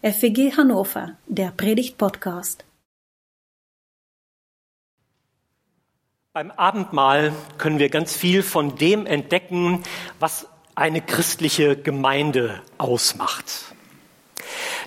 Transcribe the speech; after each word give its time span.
FEG 0.00 0.56
Hannover, 0.56 1.16
der 1.26 1.50
Predigt-Podcast. 1.50 2.64
Beim 6.32 6.52
Abendmahl 6.52 7.32
können 7.58 7.80
wir 7.80 7.88
ganz 7.88 8.16
viel 8.16 8.44
von 8.44 8.76
dem 8.76 9.06
entdecken, 9.06 9.82
was 10.20 10.46
eine 10.76 11.00
christliche 11.00 11.76
Gemeinde 11.76 12.62
ausmacht. 12.78 13.74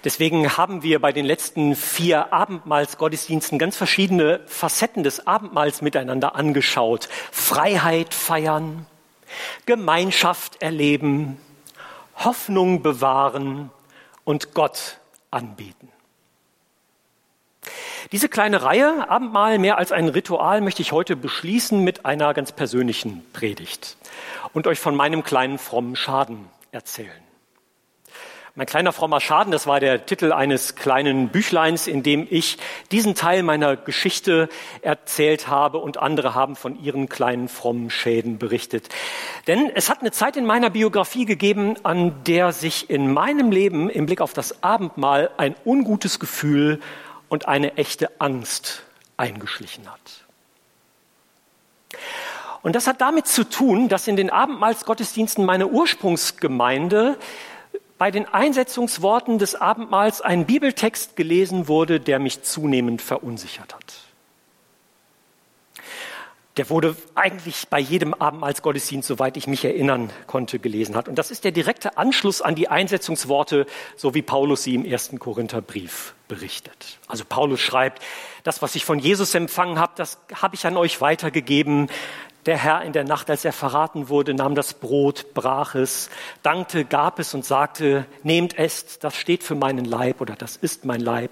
Deswegen 0.05 0.55
haben 0.55 0.81
wir 0.81 1.01
bei 1.01 1.11
den 1.11 1.25
letzten 1.25 1.75
vier 1.75 2.31
Abendmahlsgottesdiensten 2.31 3.59
ganz 3.59 3.75
verschiedene 3.75 4.39
Facetten 4.45 5.03
des 5.03 5.27
Abendmahls 5.27 5.81
miteinander 5.81 6.35
angeschaut. 6.35 7.09
Freiheit 7.31 8.13
feiern, 8.13 8.85
Gemeinschaft 9.65 10.61
erleben, 10.61 11.35
Hoffnung 12.15 12.81
bewahren 12.81 13.71
und 14.23 14.53
Gott 14.53 15.00
anbieten. 15.31 15.89
Diese 18.11 18.27
kleine 18.27 18.63
Reihe, 18.63 19.09
Abendmahl 19.09 19.57
mehr 19.57 19.77
als 19.77 19.91
ein 19.91 20.09
Ritual, 20.09 20.61
möchte 20.61 20.81
ich 20.81 20.91
heute 20.91 21.15
beschließen 21.15 21.81
mit 21.83 22.05
einer 22.05 22.33
ganz 22.33 22.51
persönlichen 22.51 23.23
Predigt 23.31 23.97
und 24.53 24.67
euch 24.67 24.79
von 24.79 24.95
meinem 24.95 25.23
kleinen 25.23 25.57
frommen 25.57 25.95
Schaden 25.95 26.49
erzählen. 26.71 27.30
Mein 28.53 28.67
kleiner 28.67 28.91
frommer 28.91 29.21
Schaden, 29.21 29.53
das 29.53 29.65
war 29.65 29.79
der 29.79 30.05
Titel 30.05 30.33
eines 30.33 30.75
kleinen 30.75 31.29
Büchleins, 31.29 31.87
in 31.87 32.03
dem 32.03 32.27
ich 32.29 32.57
diesen 32.91 33.15
Teil 33.15 33.43
meiner 33.43 33.77
Geschichte 33.77 34.49
erzählt 34.81 35.47
habe 35.47 35.77
und 35.77 35.95
andere 35.95 36.35
haben 36.35 36.57
von 36.57 36.77
ihren 36.83 37.07
kleinen 37.07 37.47
frommen 37.47 37.89
Schäden 37.89 38.39
berichtet. 38.39 38.89
Denn 39.47 39.71
es 39.73 39.89
hat 39.89 40.01
eine 40.01 40.11
Zeit 40.11 40.35
in 40.35 40.45
meiner 40.45 40.69
Biografie 40.69 41.23
gegeben, 41.23 41.75
an 41.83 42.25
der 42.25 42.51
sich 42.51 42.89
in 42.89 43.13
meinem 43.13 43.51
Leben 43.51 43.89
im 43.89 44.05
Blick 44.05 44.19
auf 44.19 44.33
das 44.33 44.61
Abendmahl 44.61 45.31
ein 45.37 45.55
ungutes 45.63 46.19
Gefühl 46.19 46.81
und 47.29 47.47
eine 47.47 47.77
echte 47.77 48.19
Angst 48.19 48.83
eingeschlichen 49.15 49.89
hat. 49.89 50.25
Und 52.63 52.75
das 52.75 52.85
hat 52.85 52.99
damit 52.99 53.27
zu 53.27 53.47
tun, 53.47 53.87
dass 53.87 54.09
in 54.09 54.17
den 54.17 54.29
Abendmahlsgottesdiensten 54.29 55.45
meine 55.45 55.67
Ursprungsgemeinde 55.67 57.17
bei 58.01 58.09
den 58.09 58.27
Einsetzungsworten 58.27 59.37
des 59.37 59.53
Abendmahls 59.53 60.21
ein 60.21 60.47
Bibeltext 60.47 61.15
gelesen 61.15 61.67
wurde, 61.67 61.99
der 61.99 62.17
mich 62.17 62.41
zunehmend 62.41 62.99
verunsichert 62.99 63.75
hat. 63.75 63.93
Der 66.57 66.71
wurde 66.71 66.95
eigentlich 67.13 67.67
bei 67.69 67.77
jedem 67.77 68.15
Abendmahlsgottesdienst, 68.15 69.07
soweit 69.07 69.37
ich 69.37 69.45
mich 69.45 69.63
erinnern 69.63 70.09
konnte, 70.25 70.57
gelesen 70.57 70.95
hat. 70.95 71.09
Und 71.09 71.15
das 71.19 71.29
ist 71.29 71.43
der 71.43 71.51
direkte 71.51 71.99
Anschluss 71.99 72.41
an 72.41 72.55
die 72.55 72.69
Einsetzungsworte, 72.69 73.67
so 73.95 74.15
wie 74.15 74.23
Paulus 74.23 74.63
sie 74.63 74.73
im 74.73 74.83
ersten 74.83 75.19
Korintherbrief 75.19 76.15
berichtet. 76.27 76.97
Also 77.07 77.23
Paulus 77.23 77.59
schreibt, 77.59 78.01
das, 78.43 78.63
was 78.63 78.73
ich 78.73 78.83
von 78.83 78.97
Jesus 78.97 79.35
empfangen 79.35 79.77
habe, 79.77 79.93
das 79.95 80.17
habe 80.33 80.55
ich 80.55 80.65
an 80.65 80.75
euch 80.75 81.01
weitergegeben. 81.01 81.87
Der 82.45 82.57
Herr 82.57 82.81
in 82.81 82.93
der 82.93 83.03
Nacht, 83.03 83.29
als 83.29 83.45
er 83.45 83.53
verraten 83.53 84.09
wurde, 84.09 84.33
nahm 84.33 84.55
das 84.55 84.73
Brot, 84.73 85.33
brach 85.35 85.75
es, 85.75 86.09
dankte, 86.41 86.85
gab 86.85 87.19
es 87.19 87.33
und 87.33 87.45
sagte, 87.45 88.05
nehmt 88.23 88.57
es, 88.57 88.97
das 88.99 89.15
steht 89.15 89.43
für 89.43 89.53
meinen 89.55 89.85
Leib 89.85 90.21
oder 90.21 90.35
das 90.35 90.55
ist 90.55 90.83
mein 90.85 91.01
Leib 91.01 91.31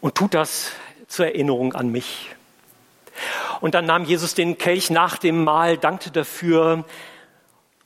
und 0.00 0.16
tut 0.16 0.34
das 0.34 0.72
zur 1.06 1.26
Erinnerung 1.26 1.74
an 1.74 1.90
mich. 1.90 2.34
Und 3.60 3.74
dann 3.74 3.86
nahm 3.86 4.04
Jesus 4.04 4.34
den 4.34 4.58
Kelch 4.58 4.90
nach 4.90 5.16
dem 5.16 5.44
Mahl, 5.44 5.78
dankte 5.78 6.10
dafür, 6.10 6.84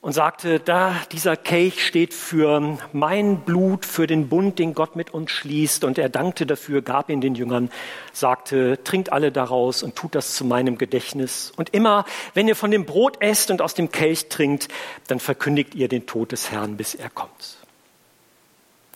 und 0.01 0.13
sagte, 0.13 0.59
da 0.59 0.95
dieser 1.11 1.37
Kelch 1.37 1.85
steht 1.85 2.15
für 2.15 2.79
mein 2.91 3.41
Blut, 3.41 3.85
für 3.85 4.07
den 4.07 4.29
Bund, 4.29 4.57
den 4.57 4.73
Gott 4.73 4.95
mit 4.95 5.13
uns 5.13 5.29
schließt. 5.29 5.83
Und 5.83 5.99
er 5.99 6.09
dankte 6.09 6.47
dafür, 6.47 6.81
gab 6.81 7.11
ihn 7.11 7.21
den 7.21 7.35
Jüngern, 7.35 7.69
sagte, 8.11 8.83
trinkt 8.83 9.13
alle 9.13 9.31
daraus 9.31 9.83
und 9.83 9.95
tut 9.95 10.15
das 10.15 10.33
zu 10.33 10.43
meinem 10.43 10.79
Gedächtnis. 10.79 11.53
Und 11.55 11.69
immer, 11.73 12.05
wenn 12.33 12.47
ihr 12.47 12.55
von 12.55 12.71
dem 12.71 12.85
Brot 12.85 13.21
esst 13.21 13.51
und 13.51 13.61
aus 13.61 13.75
dem 13.75 13.91
Kelch 13.91 14.27
trinkt, 14.27 14.69
dann 15.05 15.19
verkündigt 15.19 15.75
ihr 15.75 15.87
den 15.87 16.07
Tod 16.07 16.31
des 16.31 16.49
Herrn, 16.51 16.77
bis 16.77 16.95
er 16.95 17.11
kommt. 17.11 17.57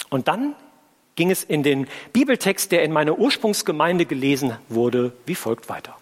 Und 0.10 0.28
dann 0.28 0.56
ging 1.16 1.30
es 1.30 1.44
in 1.44 1.62
den 1.62 1.88
Bibeltext, 2.14 2.72
der 2.72 2.82
in 2.82 2.92
meiner 2.92 3.20
Ursprungsgemeinde 3.20 4.08
gelesen 4.08 4.58
wurde, 4.70 5.14
wie 5.28 5.36
folgt 5.36 5.70
weiter. 5.70 5.96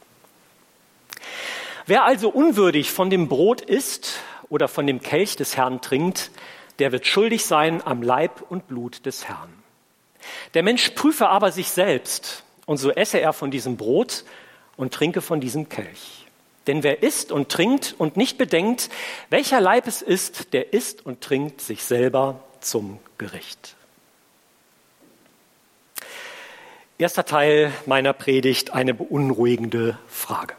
Wer 1.86 2.06
also 2.06 2.30
unwürdig 2.30 2.90
von 2.92 3.10
dem 3.10 3.28
Brot 3.28 3.60
isst 3.60 4.22
oder 4.54 4.68
von 4.68 4.86
dem 4.86 5.02
Kelch 5.02 5.36
des 5.36 5.58
Herrn 5.58 5.82
trinkt, 5.82 6.30
der 6.78 6.92
wird 6.92 7.08
schuldig 7.08 7.44
sein 7.44 7.82
am 7.84 8.04
Leib 8.04 8.44
und 8.52 8.68
Blut 8.68 9.04
des 9.08 9.28
Herrn. 9.28 9.52
Der 10.54 10.62
Mensch 10.62 10.92
prüfe 10.92 11.28
aber 11.28 11.52
sich 11.52 11.70
selbst, 11.70 12.44
und 12.68 12.78
so 12.78 12.92
esse 12.92 13.20
er 13.20 13.34
von 13.34 13.50
diesem 13.50 13.78
Brot 13.78 14.24
und 14.78 14.94
trinke 14.94 15.22
von 15.22 15.42
diesem 15.42 15.70
Kelch. 15.70 16.28
Denn 16.68 16.84
wer 16.84 17.02
isst 17.02 17.32
und 17.32 17.50
trinkt 17.50 17.96
und 17.98 18.16
nicht 18.16 18.38
bedenkt, 18.38 18.92
welcher 19.32 19.60
Leib 19.60 19.88
es 19.88 20.04
ist, 20.04 20.54
der 20.54 20.72
isst 20.72 21.04
und 21.04 21.22
trinkt 21.22 21.60
sich 21.60 21.84
selber 21.84 22.40
zum 22.62 23.00
Gericht. 23.18 23.76
Erster 27.00 27.26
Teil 27.26 27.74
meiner 27.88 28.14
Predigt, 28.14 28.72
eine 28.72 28.94
beunruhigende 28.94 29.98
Frage. 30.08 30.54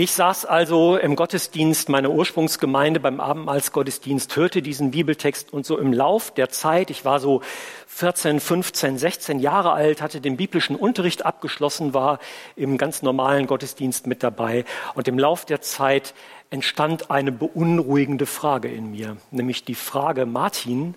Ich 0.00 0.12
saß 0.12 0.46
also 0.46 0.96
im 0.96 1.14
Gottesdienst 1.14 1.90
meiner 1.90 2.08
Ursprungsgemeinde 2.08 3.00
beim 3.00 3.20
Abendmahlsgottesdienst, 3.20 4.34
hörte 4.34 4.62
diesen 4.62 4.92
Bibeltext 4.92 5.52
und 5.52 5.66
so 5.66 5.76
im 5.76 5.92
Lauf 5.92 6.30
der 6.30 6.48
Zeit, 6.48 6.88
ich 6.88 7.04
war 7.04 7.20
so 7.20 7.42
14, 7.86 8.40
15, 8.40 8.96
16 8.96 9.40
Jahre 9.40 9.72
alt, 9.72 10.00
hatte 10.00 10.22
den 10.22 10.38
biblischen 10.38 10.74
Unterricht 10.74 11.26
abgeschlossen, 11.26 11.92
war 11.92 12.18
im 12.56 12.78
ganz 12.78 13.02
normalen 13.02 13.46
Gottesdienst 13.46 14.06
mit 14.06 14.22
dabei 14.22 14.64
und 14.94 15.06
im 15.06 15.18
Lauf 15.18 15.44
der 15.44 15.60
Zeit 15.60 16.14
entstand 16.48 17.10
eine 17.10 17.30
beunruhigende 17.30 18.24
Frage 18.24 18.68
in 18.68 18.92
mir, 18.92 19.18
nämlich 19.30 19.64
die 19.64 19.74
Frage, 19.74 20.24
Martin, 20.24 20.94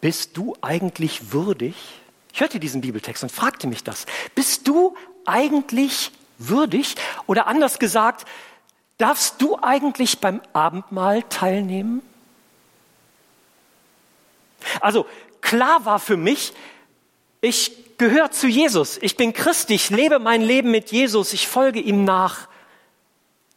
bist 0.00 0.36
du 0.36 0.54
eigentlich 0.60 1.32
würdig? 1.32 1.74
Ich 2.32 2.40
hörte 2.40 2.60
diesen 2.60 2.82
Bibeltext 2.82 3.24
und 3.24 3.32
fragte 3.32 3.66
mich 3.66 3.82
das. 3.82 4.06
Bist 4.36 4.68
du 4.68 4.94
eigentlich 5.26 6.12
würdig? 6.38 6.96
Oder 7.26 7.46
anders 7.46 7.78
gesagt, 7.78 8.26
darfst 8.98 9.40
du 9.40 9.58
eigentlich 9.60 10.20
beim 10.20 10.40
Abendmahl 10.52 11.22
teilnehmen? 11.24 12.02
Also 14.80 15.06
klar 15.40 15.84
war 15.84 15.98
für 15.98 16.16
mich, 16.16 16.52
ich 17.40 17.98
gehöre 17.98 18.30
zu 18.30 18.46
Jesus, 18.46 18.98
ich 19.00 19.16
bin 19.16 19.32
Christ, 19.32 19.70
ich 19.70 19.90
lebe 19.90 20.18
mein 20.18 20.42
Leben 20.42 20.70
mit 20.70 20.90
Jesus, 20.90 21.32
ich 21.32 21.46
folge 21.46 21.80
ihm 21.80 22.04
nach. 22.04 22.48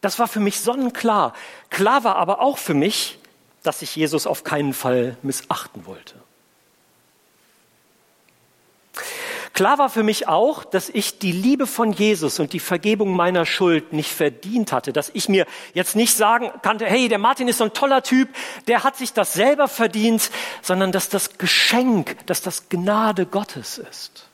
Das 0.02 0.20
war 0.20 0.28
für 0.28 0.40
mich 0.40 0.60
sonnenklar. 0.60 1.34
Klar 1.70 2.04
war 2.04 2.18
aber 2.18 2.42
auch 2.42 2.58
für 2.58 2.74
mich, 2.74 3.18
dass 3.64 3.82
ich 3.82 3.96
Jesus 3.96 4.28
auf 4.28 4.44
keinen 4.44 4.74
Fall 4.74 5.18
missachten 5.24 5.86
wollte. 5.86 6.16
Klar 9.58 9.80
war 9.80 9.90
für 9.90 10.04
mich 10.04 10.28
auch, 10.28 10.64
dass 10.66 10.88
ich 10.88 11.18
die 11.18 11.32
Liebe 11.32 11.66
von 11.66 11.92
Jesus 11.92 12.40
und 12.40 12.54
die 12.54 12.60
Vergebung 12.60 13.16
meiner 13.16 13.44
Schuld 13.44 13.92
nicht 13.92 14.12
verdient 14.12 14.72
hatte, 14.72 14.94
dass 14.94 15.10
ich 15.16 15.30
mir 15.30 15.48
jetzt 15.74 15.96
nicht 15.96 16.16
sagen 16.16 16.52
konnte, 16.62 16.86
hey, 16.86 17.10
der 17.10 17.18
Martin 17.18 17.48
ist 17.48 17.58
so 17.58 17.64
ein 17.64 17.74
toller 17.74 18.04
Typ, 18.04 18.30
der 18.68 18.84
hat 18.84 18.98
sich 18.98 19.14
das 19.14 19.34
selber 19.34 19.68
verdient, 19.68 20.30
sondern 20.62 20.92
dass 20.92 21.10
das 21.10 21.40
Geschenk, 21.40 22.24
dass 22.28 22.44
das 22.44 22.70
Gnade 22.70 23.26
Gottes 23.26 23.80
ist. 23.80 24.30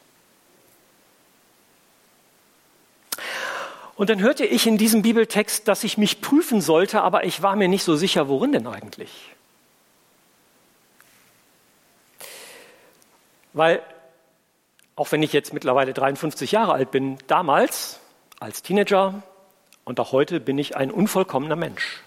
Und 3.95 4.09
dann 4.09 4.19
hörte 4.19 4.45
ich 4.45 4.67
in 4.67 4.77
diesem 4.77 5.03
Bibeltext, 5.03 5.69
dass 5.69 5.85
ich 5.85 5.97
mich 5.97 6.19
prüfen 6.19 6.59
sollte, 6.59 7.01
aber 7.01 7.23
ich 7.23 7.41
war 7.41 7.55
mir 7.55 7.69
nicht 7.69 7.85
so 7.85 7.95
sicher, 7.95 8.27
worin 8.27 8.51
denn 8.51 8.67
eigentlich. 8.67 9.31
Weil 13.53 13.81
auch 14.95 15.11
wenn 15.11 15.23
ich 15.23 15.33
jetzt 15.33 15.53
mittlerweile 15.53 15.93
53 15.93 16.51
Jahre 16.51 16.73
alt 16.73 16.91
bin, 16.91 17.17
damals 17.27 17.99
als 18.39 18.61
Teenager 18.61 19.23
und 19.85 19.99
auch 19.99 20.11
heute 20.11 20.39
bin 20.39 20.57
ich 20.57 20.75
ein 20.75 20.91
unvollkommener 20.91 21.55
Mensch. 21.55 22.01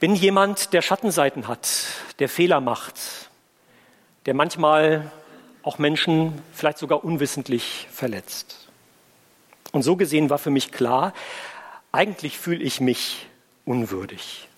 Bin 0.00 0.14
jemand, 0.14 0.72
der 0.72 0.82
Schattenseiten 0.82 1.48
hat, 1.48 1.68
der 2.18 2.28
Fehler 2.28 2.60
macht, 2.60 2.94
der 4.26 4.34
manchmal 4.34 5.10
auch 5.62 5.78
Menschen 5.78 6.42
vielleicht 6.52 6.78
sogar 6.78 7.04
unwissentlich 7.04 7.88
verletzt. 7.90 8.68
Und 9.72 9.82
so 9.82 9.96
gesehen 9.96 10.30
war 10.30 10.38
für 10.38 10.50
mich 10.50 10.72
klar, 10.72 11.12
eigentlich 11.92 12.38
fühle 12.38 12.62
ich 12.62 12.80
mich 12.80 13.26
unwürdig. 13.64 14.48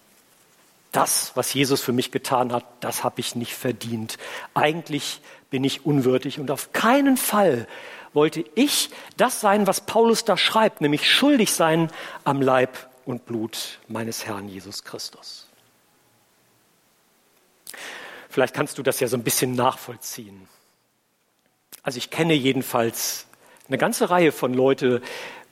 Das, 0.92 1.32
was 1.34 1.52
Jesus 1.52 1.82
für 1.82 1.92
mich 1.92 2.10
getan 2.10 2.52
hat, 2.52 2.64
das 2.80 3.04
habe 3.04 3.20
ich 3.20 3.34
nicht 3.34 3.54
verdient. 3.54 4.18
Eigentlich 4.54 5.20
bin 5.50 5.64
ich 5.64 5.84
unwürdig 5.84 6.38
und 6.38 6.50
auf 6.50 6.72
keinen 6.72 7.16
Fall 7.16 7.66
wollte 8.12 8.44
ich 8.54 8.90
das 9.16 9.40
sein, 9.40 9.66
was 9.66 9.82
Paulus 9.82 10.24
da 10.24 10.36
schreibt, 10.36 10.80
nämlich 10.80 11.10
schuldig 11.10 11.52
sein 11.52 11.90
am 12.24 12.40
Leib 12.40 12.88
und 13.04 13.26
Blut 13.26 13.78
meines 13.88 14.26
Herrn 14.26 14.48
Jesus 14.48 14.84
Christus. 14.84 15.46
Vielleicht 18.28 18.54
kannst 18.54 18.78
du 18.78 18.82
das 18.82 19.00
ja 19.00 19.08
so 19.08 19.16
ein 19.16 19.22
bisschen 19.22 19.54
nachvollziehen. 19.54 20.48
Also 21.82 21.98
ich 21.98 22.10
kenne 22.10 22.34
jedenfalls 22.34 23.26
eine 23.68 23.78
ganze 23.78 24.10
Reihe 24.10 24.32
von 24.32 24.52
Leuten, 24.52 25.02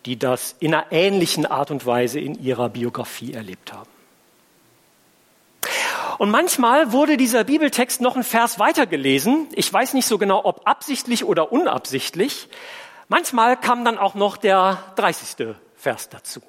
die 0.05 0.19
das 0.19 0.57
in 0.61 0.75
einer 0.75 0.91
ähnlichen 0.91 1.47
Art 1.47 1.71
und 1.71 1.87
Weise 1.87 2.21
in 2.21 2.35
ihrer 2.43 2.69
Biografie 2.69 3.33
erlebt 3.33 3.73
haben. 3.73 3.94
Und 6.19 6.31
manchmal 6.31 6.93
wurde 6.93 7.17
dieser 7.17 7.45
Bibeltext 7.45 8.01
noch 8.01 8.17
ein 8.17 8.25
Vers 8.25 8.59
weitergelesen. 8.59 9.49
Ich 9.53 9.73
weiß 9.73 9.95
nicht 9.95 10.07
so 10.07 10.19
genau, 10.19 10.45
ob 10.45 10.67
absichtlich 10.67 11.25
oder 11.25 11.53
unabsichtlich. 11.53 12.49
Manchmal 13.09 13.57
kam 13.57 13.85
dann 13.85 13.99
auch 13.99 14.15
noch 14.15 14.37
der 14.37 14.83
30. 14.97 15.57
Vers 15.77 16.09
dazu. 16.09 16.41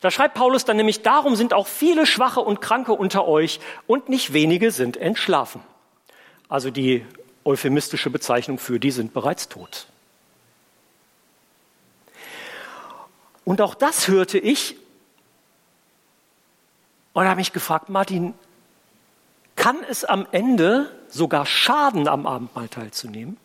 Da 0.00 0.10
schreibt 0.10 0.34
Paulus 0.34 0.64
dann 0.64 0.76
nämlich, 0.76 1.02
darum 1.02 1.36
sind 1.36 1.52
auch 1.52 1.66
viele 1.66 2.06
Schwache 2.06 2.40
und 2.40 2.60
Kranke 2.60 2.92
unter 2.92 3.26
euch 3.26 3.60
und 3.86 4.08
nicht 4.08 4.32
wenige 4.32 4.70
sind 4.70 4.96
entschlafen. 4.96 5.62
Also 6.48 6.70
die 6.70 7.04
euphemistische 7.44 8.10
Bezeichnung 8.10 8.58
für 8.58 8.78
die 8.78 8.90
sind 8.90 9.12
bereits 9.12 9.48
tot. 9.48 9.86
Und 13.44 13.60
auch 13.60 13.74
das 13.74 14.08
hörte 14.08 14.38
ich 14.38 14.76
und 17.12 17.24
habe 17.24 17.36
mich 17.36 17.52
gefragt, 17.52 17.88
Martin, 17.88 18.34
kann 19.60 19.84
es 19.86 20.06
am 20.06 20.26
Ende 20.32 20.90
sogar 21.08 21.44
schaden, 21.44 22.08
am 22.08 22.26
Abendmahl 22.26 22.68
teilzunehmen? 22.68 23.36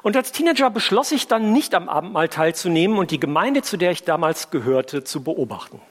Und 0.00 0.16
als 0.16 0.32
Teenager 0.32 0.70
beschloss 0.70 1.12
ich 1.12 1.28
dann 1.28 1.52
nicht 1.52 1.74
am 1.74 1.90
Abendmahl 1.90 2.30
teilzunehmen 2.30 2.96
und 2.96 3.10
die 3.10 3.20
Gemeinde, 3.20 3.60
zu 3.60 3.76
der 3.76 3.90
ich 3.90 4.04
damals 4.04 4.50
gehörte, 4.50 5.04
zu 5.04 5.22
beobachten. 5.22 5.82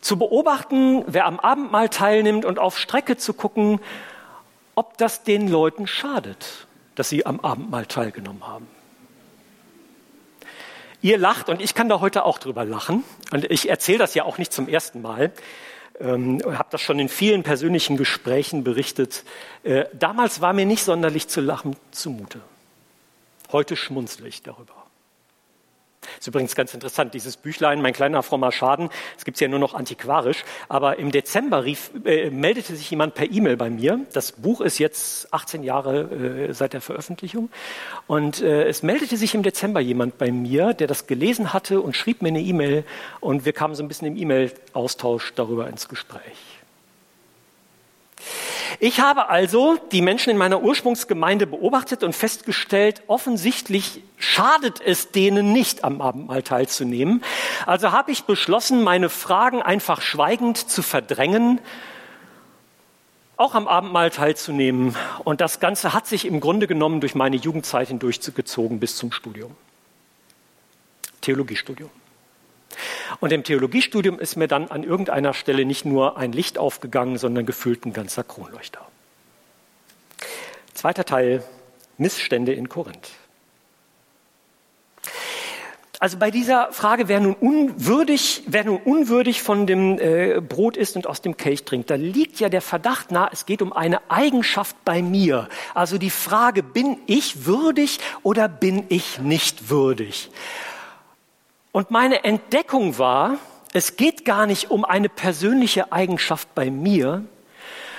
Zu 0.00 0.16
beobachten, 0.16 1.02
wer 1.08 1.26
am 1.26 1.40
Abendmahl 1.40 1.88
teilnimmt 1.88 2.44
und 2.44 2.60
auf 2.60 2.78
Strecke 2.78 3.16
zu 3.16 3.34
gucken, 3.34 3.80
ob 4.76 4.96
das 4.96 5.24
den 5.24 5.48
Leuten 5.48 5.88
schadet, 5.88 6.68
dass 6.94 7.08
sie 7.08 7.26
am 7.26 7.40
Abendmahl 7.40 7.86
teilgenommen 7.86 8.46
haben. 8.46 8.77
Ihr 11.00 11.18
lacht 11.18 11.48
und 11.48 11.62
ich 11.62 11.74
kann 11.74 11.88
da 11.88 12.00
heute 12.00 12.24
auch 12.24 12.38
drüber 12.38 12.64
lachen. 12.64 13.04
Und 13.30 13.44
ich 13.50 13.68
erzähle 13.68 13.98
das 13.98 14.14
ja 14.14 14.24
auch 14.24 14.38
nicht 14.38 14.52
zum 14.52 14.68
ersten 14.68 15.00
Mal. 15.00 15.32
Ähm, 16.00 16.40
habe 16.44 16.68
das 16.70 16.80
schon 16.80 16.98
in 16.98 17.08
vielen 17.08 17.42
persönlichen 17.42 17.96
Gesprächen 17.96 18.64
berichtet. 18.64 19.24
Äh, 19.62 19.84
damals 19.92 20.40
war 20.40 20.52
mir 20.52 20.66
nicht 20.66 20.84
sonderlich 20.84 21.28
zu 21.28 21.40
lachen 21.40 21.76
zumute. 21.90 22.40
Heute 23.52 23.76
schmunzle 23.76 24.28
ich 24.28 24.42
darüber. 24.42 24.87
Das 26.00 26.20
ist 26.20 26.26
übrigens 26.28 26.54
ganz 26.54 26.74
interessant, 26.74 27.14
dieses 27.14 27.36
Büchlein, 27.36 27.82
mein 27.82 27.92
kleiner 27.92 28.22
frommer 28.22 28.52
Schaden, 28.52 28.88
das 29.14 29.24
gibt's 29.24 29.40
ja 29.40 29.48
nur 29.48 29.58
noch 29.58 29.74
antiquarisch, 29.74 30.44
aber 30.68 30.98
im 30.98 31.10
Dezember 31.10 31.64
rief, 31.64 31.90
äh, 32.04 32.30
meldete 32.30 32.76
sich 32.76 32.90
jemand 32.90 33.14
per 33.14 33.30
E-Mail 33.30 33.56
bei 33.56 33.70
mir. 33.70 34.00
Das 34.12 34.32
Buch 34.32 34.60
ist 34.60 34.78
jetzt 34.78 35.32
18 35.32 35.62
Jahre 35.62 36.48
äh, 36.48 36.52
seit 36.52 36.72
der 36.72 36.80
Veröffentlichung 36.80 37.50
und 38.06 38.40
äh, 38.40 38.64
es 38.64 38.82
meldete 38.82 39.16
sich 39.16 39.34
im 39.34 39.42
Dezember 39.42 39.80
jemand 39.80 40.18
bei 40.18 40.30
mir, 40.30 40.74
der 40.74 40.86
das 40.86 41.06
gelesen 41.06 41.52
hatte 41.52 41.80
und 41.80 41.96
schrieb 41.96 42.22
mir 42.22 42.28
eine 42.28 42.40
E-Mail 42.40 42.84
und 43.20 43.44
wir 43.44 43.52
kamen 43.52 43.74
so 43.74 43.82
ein 43.82 43.88
bisschen 43.88 44.08
im 44.08 44.16
E-Mail-Austausch 44.16 45.34
darüber 45.34 45.68
ins 45.68 45.88
Gespräch. 45.88 46.57
Ich 48.80 49.00
habe 49.00 49.28
also 49.28 49.76
die 49.90 50.02
Menschen 50.02 50.30
in 50.30 50.36
meiner 50.36 50.62
Ursprungsgemeinde 50.62 51.48
beobachtet 51.48 52.04
und 52.04 52.14
festgestellt, 52.14 53.02
offensichtlich 53.08 54.02
schadet 54.16 54.80
es 54.80 55.10
denen 55.10 55.52
nicht, 55.52 55.82
am 55.82 56.00
Abendmahl 56.00 56.44
teilzunehmen. 56.44 57.24
Also 57.66 57.90
habe 57.90 58.12
ich 58.12 58.24
beschlossen, 58.24 58.84
meine 58.84 59.08
Fragen 59.08 59.62
einfach 59.62 60.00
schweigend 60.00 60.58
zu 60.58 60.82
verdrängen, 60.82 61.60
auch 63.36 63.56
am 63.56 63.66
Abendmahl 63.66 64.10
teilzunehmen. 64.10 64.94
Und 65.24 65.40
das 65.40 65.58
Ganze 65.58 65.92
hat 65.92 66.06
sich 66.06 66.24
im 66.24 66.38
Grunde 66.38 66.68
genommen 66.68 67.00
durch 67.00 67.16
meine 67.16 67.36
Jugendzeit 67.36 67.88
hindurchgezogen 67.88 68.78
bis 68.78 68.96
zum 68.96 69.10
Studium. 69.10 69.56
Theologiestudium. 71.20 71.90
Und 73.20 73.32
im 73.32 73.44
Theologiestudium 73.44 74.18
ist 74.18 74.36
mir 74.36 74.48
dann 74.48 74.68
an 74.68 74.84
irgendeiner 74.84 75.34
Stelle 75.34 75.64
nicht 75.64 75.84
nur 75.84 76.16
ein 76.16 76.32
Licht 76.32 76.58
aufgegangen, 76.58 77.18
sondern 77.18 77.46
gefühlt 77.46 77.84
ein 77.86 77.92
ganzer 77.92 78.24
Kronleuchter. 78.24 78.80
Zweiter 80.74 81.04
Teil, 81.04 81.42
Missstände 81.96 82.52
in 82.52 82.68
Korinth. 82.68 83.10
Also 86.00 86.16
bei 86.16 86.30
dieser 86.30 86.70
Frage, 86.70 87.08
wer 87.08 87.18
nun 87.18 87.34
unwürdig, 87.34 88.44
wer 88.46 88.62
nun 88.62 88.76
unwürdig 88.76 89.42
von 89.42 89.66
dem 89.66 89.98
äh, 89.98 90.40
Brot 90.40 90.76
isst 90.76 90.94
und 90.94 91.08
aus 91.08 91.22
dem 91.22 91.36
Kelch 91.36 91.64
trinkt, 91.64 91.90
da 91.90 91.96
liegt 91.96 92.38
ja 92.38 92.48
der 92.48 92.60
Verdacht 92.60 93.10
nahe, 93.10 93.30
es 93.32 93.46
geht 93.46 93.62
um 93.62 93.72
eine 93.72 94.08
Eigenschaft 94.08 94.76
bei 94.84 95.02
mir. 95.02 95.48
Also 95.74 95.98
die 95.98 96.10
Frage, 96.10 96.62
bin 96.62 96.98
ich 97.06 97.46
würdig 97.46 97.98
oder 98.22 98.48
bin 98.48 98.84
ich 98.90 99.18
nicht 99.18 99.70
würdig? 99.70 100.30
Und 101.78 101.92
meine 101.92 102.24
Entdeckung 102.24 102.98
war, 102.98 103.38
es 103.72 103.94
geht 103.94 104.24
gar 104.24 104.46
nicht 104.46 104.72
um 104.72 104.84
eine 104.84 105.08
persönliche 105.08 105.92
Eigenschaft 105.92 106.52
bei 106.56 106.72
mir, 106.72 107.24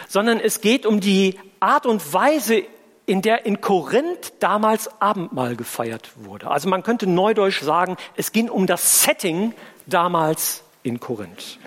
sondern 0.09 0.41
es 0.41 0.59
geht 0.59 0.85
um 0.85 0.99
die 0.99 1.39
Art 1.61 1.85
und 1.85 2.11
Weise, 2.11 2.63
in 3.05 3.21
der 3.21 3.45
in 3.45 3.61
Korinth 3.61 4.33
damals 4.41 4.89
Abendmahl 5.01 5.55
gefeiert 5.55 6.11
wurde. 6.15 6.51
Also 6.51 6.67
man 6.67 6.83
könnte 6.83 7.07
neudeutsch 7.07 7.61
sagen, 7.61 7.95
es 8.17 8.33
ging 8.33 8.49
um 8.49 8.67
das 8.67 9.05
Setting 9.05 9.53
damals 9.85 10.61
in 10.83 10.99
Korinth. 10.99 11.57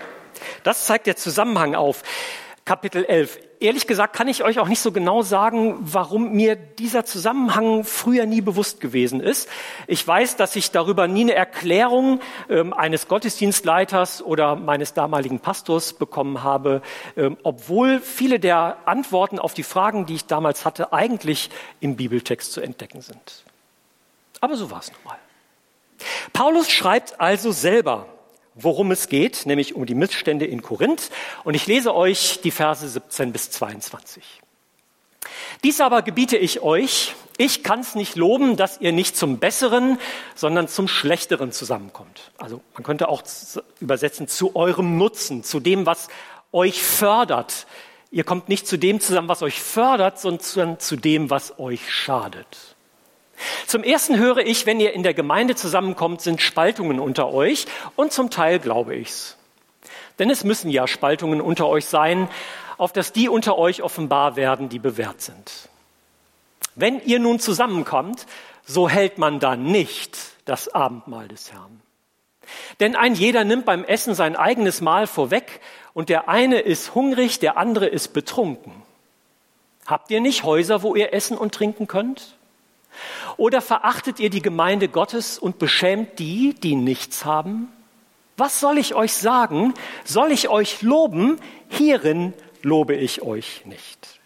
Das 0.61 0.85
zeigt 0.85 1.07
der 1.07 1.15
Zusammenhang 1.15 1.73
auf. 1.73 2.03
Kapitel 2.63 3.05
11 3.05 3.39
ehrlich 3.63 3.87
gesagt 3.87 4.15
kann 4.15 4.27
ich 4.27 4.43
euch 4.43 4.59
auch 4.59 4.67
nicht 4.67 4.81
so 4.81 4.91
genau 4.91 5.21
sagen, 5.21 5.77
warum 5.79 6.33
mir 6.33 6.55
dieser 6.55 7.05
Zusammenhang 7.05 7.83
früher 7.83 8.25
nie 8.25 8.41
bewusst 8.41 8.81
gewesen 8.81 9.21
ist. 9.21 9.49
Ich 9.87 10.05
weiß, 10.05 10.35
dass 10.35 10.55
ich 10.55 10.71
darüber 10.71 11.07
nie 11.07 11.21
eine 11.21 11.33
Erklärung 11.33 12.19
ähm, 12.49 12.73
eines 12.73 13.07
Gottesdienstleiters 13.07 14.21
oder 14.21 14.55
meines 14.55 14.93
damaligen 14.93 15.39
Pastors 15.39 15.93
bekommen 15.93 16.43
habe, 16.43 16.81
ähm, 17.15 17.37
obwohl 17.43 18.01
viele 18.01 18.39
der 18.39 18.77
Antworten 18.85 19.39
auf 19.39 19.53
die 19.53 19.63
Fragen, 19.63 20.05
die 20.05 20.15
ich 20.15 20.25
damals 20.25 20.65
hatte, 20.65 20.91
eigentlich 20.91 21.49
im 21.79 21.95
Bibeltext 21.95 22.51
zu 22.51 22.61
entdecken 22.61 23.01
sind. 23.01 23.43
Aber 24.41 24.57
so 24.57 24.69
war 24.69 24.79
es 24.79 24.91
nun 24.91 24.99
mal. 25.05 25.17
Paulus 26.33 26.69
schreibt 26.69 27.21
also 27.21 27.51
selber 27.51 28.07
worum 28.55 28.91
es 28.91 29.09
geht, 29.09 29.45
nämlich 29.45 29.75
um 29.75 29.85
die 29.85 29.95
Missstände 29.95 30.45
in 30.45 30.61
Korinth. 30.61 31.09
Und 31.43 31.53
ich 31.53 31.67
lese 31.67 31.95
euch 31.95 32.39
die 32.43 32.51
Verse 32.51 32.87
17 32.87 33.31
bis 33.31 33.51
22. 33.51 34.23
Dies 35.63 35.81
aber 35.81 36.01
gebiete 36.01 36.37
ich 36.37 36.61
euch, 36.61 37.15
ich 37.37 37.63
kann 37.63 37.79
es 37.79 37.95
nicht 37.95 38.15
loben, 38.15 38.57
dass 38.57 38.79
ihr 38.81 38.91
nicht 38.91 39.15
zum 39.17 39.39
Besseren, 39.39 39.97
sondern 40.35 40.67
zum 40.67 40.87
Schlechteren 40.87 41.51
zusammenkommt. 41.51 42.31
Also 42.37 42.61
man 42.73 42.83
könnte 42.83 43.09
auch 43.09 43.23
übersetzen 43.79 44.27
zu 44.27 44.55
eurem 44.55 44.97
Nutzen, 44.97 45.43
zu 45.43 45.59
dem, 45.59 45.85
was 45.85 46.09
euch 46.51 46.83
fördert. 46.83 47.65
Ihr 48.11 48.23
kommt 48.23 48.49
nicht 48.49 48.67
zu 48.67 48.77
dem 48.77 48.99
zusammen, 48.99 49.29
was 49.29 49.41
euch 49.41 49.59
fördert, 49.59 50.19
sondern 50.19 50.79
zu 50.79 50.95
dem, 50.95 51.29
was 51.29 51.57
euch 51.57 51.91
schadet. 51.91 52.72
Zum 53.65 53.83
ersten 53.83 54.17
höre 54.17 54.39
ich, 54.39 54.65
wenn 54.65 54.79
ihr 54.79 54.93
in 54.93 55.03
der 55.03 55.13
Gemeinde 55.13 55.55
zusammenkommt, 55.55 56.21
sind 56.21 56.41
Spaltungen 56.41 56.99
unter 56.99 57.33
euch 57.33 57.65
und 57.95 58.11
zum 58.11 58.29
Teil 58.29 58.59
glaube 58.59 58.95
ich's. 58.95 59.37
Denn 60.19 60.29
es 60.29 60.43
müssen 60.43 60.69
ja 60.69 60.87
Spaltungen 60.87 61.41
unter 61.41 61.67
euch 61.67 61.85
sein, 61.85 62.29
auf 62.77 62.93
dass 62.93 63.11
die 63.11 63.29
unter 63.29 63.57
euch 63.57 63.81
offenbar 63.81 64.35
werden, 64.35 64.69
die 64.69 64.79
bewährt 64.79 65.21
sind. 65.21 65.69
Wenn 66.75 67.01
ihr 67.03 67.19
nun 67.19 67.39
zusammenkommt, 67.39 68.25
so 68.65 68.89
hält 68.89 69.17
man 69.17 69.39
dann 69.39 69.63
nicht 69.63 70.17
das 70.45 70.69
Abendmahl 70.73 71.27
des 71.27 71.51
Herrn. 71.51 71.81
Denn 72.79 72.95
ein 72.95 73.15
jeder 73.15 73.43
nimmt 73.43 73.65
beim 73.65 73.83
Essen 73.83 74.15
sein 74.15 74.35
eigenes 74.35 74.81
Mahl 74.81 75.07
vorweg 75.07 75.61
und 75.93 76.09
der 76.09 76.29
eine 76.29 76.59
ist 76.59 76.95
hungrig, 76.95 77.39
der 77.39 77.57
andere 77.57 77.87
ist 77.87 78.13
betrunken. 78.13 78.73
Habt 79.85 80.11
ihr 80.11 80.21
nicht 80.21 80.43
Häuser, 80.43 80.81
wo 80.83 80.95
ihr 80.95 81.13
essen 81.13 81.37
und 81.37 81.53
trinken 81.53 81.87
könnt? 81.87 82.37
Oder 83.37 83.61
verachtet 83.61 84.19
ihr 84.19 84.29
die 84.29 84.41
Gemeinde 84.41 84.87
Gottes 84.87 85.39
und 85.39 85.59
beschämt 85.59 86.19
die, 86.19 86.53
die 86.53 86.75
nichts 86.75 87.25
haben? 87.25 87.71
Was 88.37 88.59
soll 88.59 88.77
ich 88.77 88.95
euch 88.95 89.13
sagen? 89.13 89.73
Soll 90.03 90.31
ich 90.31 90.49
euch 90.49 90.81
loben? 90.81 91.39
Hierin 91.69 92.33
lobe 92.61 92.95
ich 92.95 93.21
euch 93.21 93.65
nicht. 93.65 94.19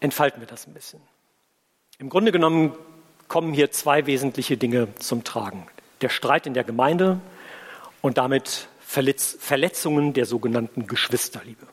Entfalten 0.00 0.40
wir 0.40 0.46
das 0.46 0.66
ein 0.66 0.74
bisschen. 0.74 1.00
Im 1.98 2.08
Grunde 2.08 2.32
genommen 2.32 2.74
kommen 3.26 3.52
hier 3.52 3.70
zwei 3.70 4.06
wesentliche 4.06 4.56
Dinge 4.56 4.94
zum 4.96 5.24
Tragen. 5.24 5.66
Der 6.00 6.08
Streit 6.08 6.46
in 6.46 6.54
der 6.54 6.64
Gemeinde 6.64 7.20
und 8.00 8.18
damit 8.18 8.68
Verletzungen 8.80 10.14
der 10.14 10.24
sogenannten 10.24 10.86
Geschwisterliebe. 10.86 11.66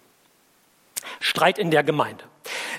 Streit 1.20 1.60
in 1.60 1.72
der 1.72 1.84
Gemeinde. 1.84 2.24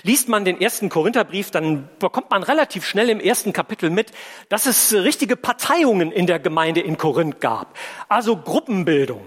Liest 0.03 0.29
man 0.29 0.45
den 0.45 0.61
ersten 0.61 0.89
Korintherbrief, 0.89 1.51
dann 1.51 1.89
bekommt 1.99 2.29
man 2.29 2.43
relativ 2.43 2.85
schnell 2.85 3.09
im 3.09 3.19
ersten 3.19 3.53
Kapitel 3.53 3.89
mit, 3.89 4.11
dass 4.49 4.65
es 4.65 4.93
richtige 4.93 5.35
Parteiungen 5.35 6.11
in 6.11 6.27
der 6.27 6.39
Gemeinde 6.39 6.81
in 6.81 6.97
Korinth 6.97 7.41
gab, 7.41 7.77
also 8.09 8.37
Gruppenbildung. 8.37 9.21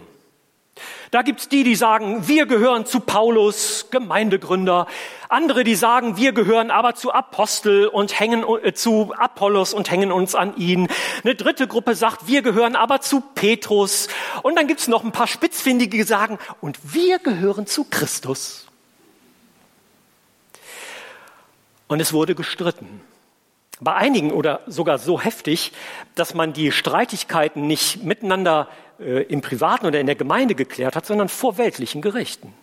Da 1.11 1.23
gibt's 1.23 1.49
die, 1.49 1.65
die 1.65 1.75
sagen, 1.75 2.29
wir 2.29 2.47
gehören 2.47 2.87
zu 2.87 3.01
Paulus, 3.01 3.89
Gemeindegründer. 3.91 4.87
Andere, 5.29 5.65
die 5.65 5.75
sagen, 5.75 6.17
wir 6.17 6.33
gehören 6.33 6.71
aber 6.71 6.95
zu 6.95 7.13
Apostel 7.13 7.89
und 7.89 8.19
hängen 8.19 8.45
äh, 8.63 8.73
zu 8.75 9.13
Apollos 9.17 9.75
und 9.75 9.91
hängen 9.91 10.13
uns 10.13 10.37
an 10.37 10.57
ihn. 10.57 10.87
Eine 11.25 11.35
dritte 11.35 11.67
Gruppe 11.67 11.97
sagt, 11.97 12.29
wir 12.29 12.43
gehören 12.43 12.77
aber 12.77 13.01
zu 13.01 13.23
Petrus. 13.35 14.07
Und 14.43 14.57
dann 14.57 14.69
gibt's 14.69 14.87
noch 14.87 15.03
ein 15.03 15.11
paar 15.11 15.27
Spitzfindige, 15.27 15.97
die 15.97 16.05
sagen, 16.05 16.39
und 16.61 16.79
wir 16.95 17.19
gehören 17.19 17.67
zu 17.67 17.85
Christus. 17.91 18.70
Und 21.91 21.99
es 21.99 22.13
wurde 22.13 22.37
gestritten. 22.37 23.01
Bei 23.81 23.97
einigen 23.97 24.31
oder 24.31 24.61
sogar 24.69 24.99
so 24.99 25.21
heftig, 25.21 25.73
dass 26.15 26.35
man 26.35 26.53
die 26.53 26.71
Streitigkeiten 26.71 27.67
nicht 27.67 28.05
miteinander 28.05 28.69
äh, 29.01 29.25
im 29.25 29.41
Privaten 29.41 29.87
oder 29.87 29.99
in 29.99 30.07
der 30.07 30.15
Gemeinde 30.15 30.55
geklärt 30.55 30.95
hat, 30.95 31.05
sondern 31.05 31.29
vor 31.29 31.59
weltlichen 31.59 32.01
Gerichten. 32.01 32.55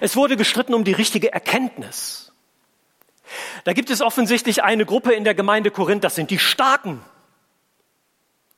Es 0.00 0.16
wurde 0.16 0.38
gestritten 0.38 0.72
um 0.72 0.84
die 0.84 0.94
richtige 0.94 1.34
Erkenntnis. 1.34 2.32
Da 3.64 3.74
gibt 3.74 3.90
es 3.90 4.00
offensichtlich 4.00 4.62
eine 4.62 4.86
Gruppe 4.86 5.12
in 5.12 5.24
der 5.24 5.34
Gemeinde 5.34 5.70
Korinth, 5.70 6.02
das 6.02 6.14
sind 6.14 6.30
die 6.30 6.38
Starken. 6.38 7.02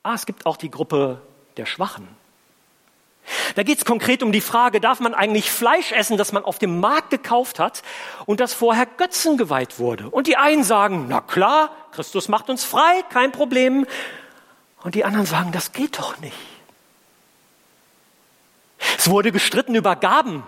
Ah, 0.01 0.13
es 0.13 0.25
gibt 0.25 0.45
auch 0.45 0.55
die 0.55 0.71
Gruppe 0.71 1.21
der 1.57 1.65
Schwachen. 1.65 2.07
Da 3.55 3.63
geht 3.63 3.79
es 3.79 3.85
konkret 3.85 4.23
um 4.23 4.31
die 4.31 4.41
Frage, 4.41 4.79
darf 4.79 4.99
man 4.99 5.13
eigentlich 5.13 5.51
Fleisch 5.51 5.91
essen, 5.91 6.17
das 6.17 6.31
man 6.31 6.45
auf 6.45 6.59
dem 6.59 6.79
Markt 6.79 7.09
gekauft 7.09 7.59
hat 7.59 7.83
und 8.25 8.39
das 8.39 8.53
vorher 8.53 8.85
Götzen 8.85 9.37
geweiht 9.37 9.79
wurde? 9.79 10.09
Und 10.09 10.27
die 10.27 10.37
einen 10.37 10.63
sagen, 10.63 11.07
na 11.09 11.21
klar, 11.21 11.71
Christus 11.91 12.29
macht 12.29 12.49
uns 12.49 12.63
frei, 12.63 13.03
kein 13.09 13.31
Problem. 13.31 13.85
Und 14.83 14.95
die 14.95 15.03
anderen 15.03 15.25
sagen, 15.25 15.51
das 15.51 15.71
geht 15.71 15.99
doch 15.99 16.17
nicht. 16.19 16.37
Es 18.97 19.09
wurde 19.09 19.31
gestritten 19.31 19.75
über 19.75 19.95
Gaben. 19.95 20.43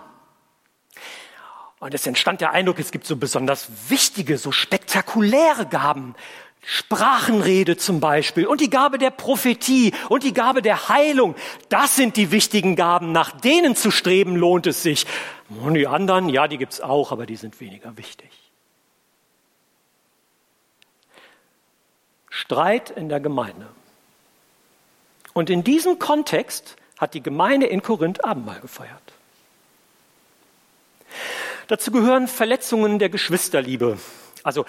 Und 1.80 1.94
es 1.94 2.06
entstand 2.06 2.40
der 2.40 2.52
Eindruck, 2.52 2.78
es 2.78 2.92
gibt 2.92 3.06
so 3.06 3.16
besonders 3.16 3.68
wichtige, 3.88 4.38
so 4.38 4.52
spektakuläre 4.52 5.66
Gaben, 5.66 6.14
Sprachenrede 6.62 7.76
zum 7.76 8.00
Beispiel 8.00 8.46
und 8.46 8.60
die 8.60 8.70
Gabe 8.70 8.98
der 8.98 9.10
Prophetie 9.10 9.94
und 10.08 10.22
die 10.22 10.34
Gabe 10.34 10.60
der 10.60 10.88
Heilung. 10.88 11.34
Das 11.68 11.96
sind 11.96 12.16
die 12.16 12.30
wichtigen 12.32 12.76
Gaben. 12.76 13.12
Nach 13.12 13.32
denen 13.32 13.76
zu 13.76 13.90
streben 13.90 14.36
lohnt 14.36 14.66
es 14.66 14.82
sich. 14.82 15.06
Und 15.48 15.74
die 15.74 15.86
anderen, 15.86 16.28
ja, 16.28 16.48
die 16.48 16.58
gibt's 16.58 16.80
auch, 16.80 17.12
aber 17.12 17.26
die 17.26 17.36
sind 17.36 17.60
weniger 17.60 17.96
wichtig. 17.96 18.30
Streit 22.28 22.90
in 22.90 23.08
der 23.08 23.20
Gemeinde. 23.20 23.66
Und 25.32 25.50
in 25.50 25.64
diesem 25.64 25.98
Kontext 25.98 26.76
hat 26.98 27.14
die 27.14 27.22
Gemeinde 27.22 27.66
in 27.66 27.82
Korinth 27.82 28.24
Abendmahl 28.24 28.60
gefeiert. 28.60 29.00
Dazu 31.68 31.90
gehören 31.90 32.28
Verletzungen 32.28 32.98
der 32.98 33.08
Geschwisterliebe. 33.08 33.98
Also 34.42 34.66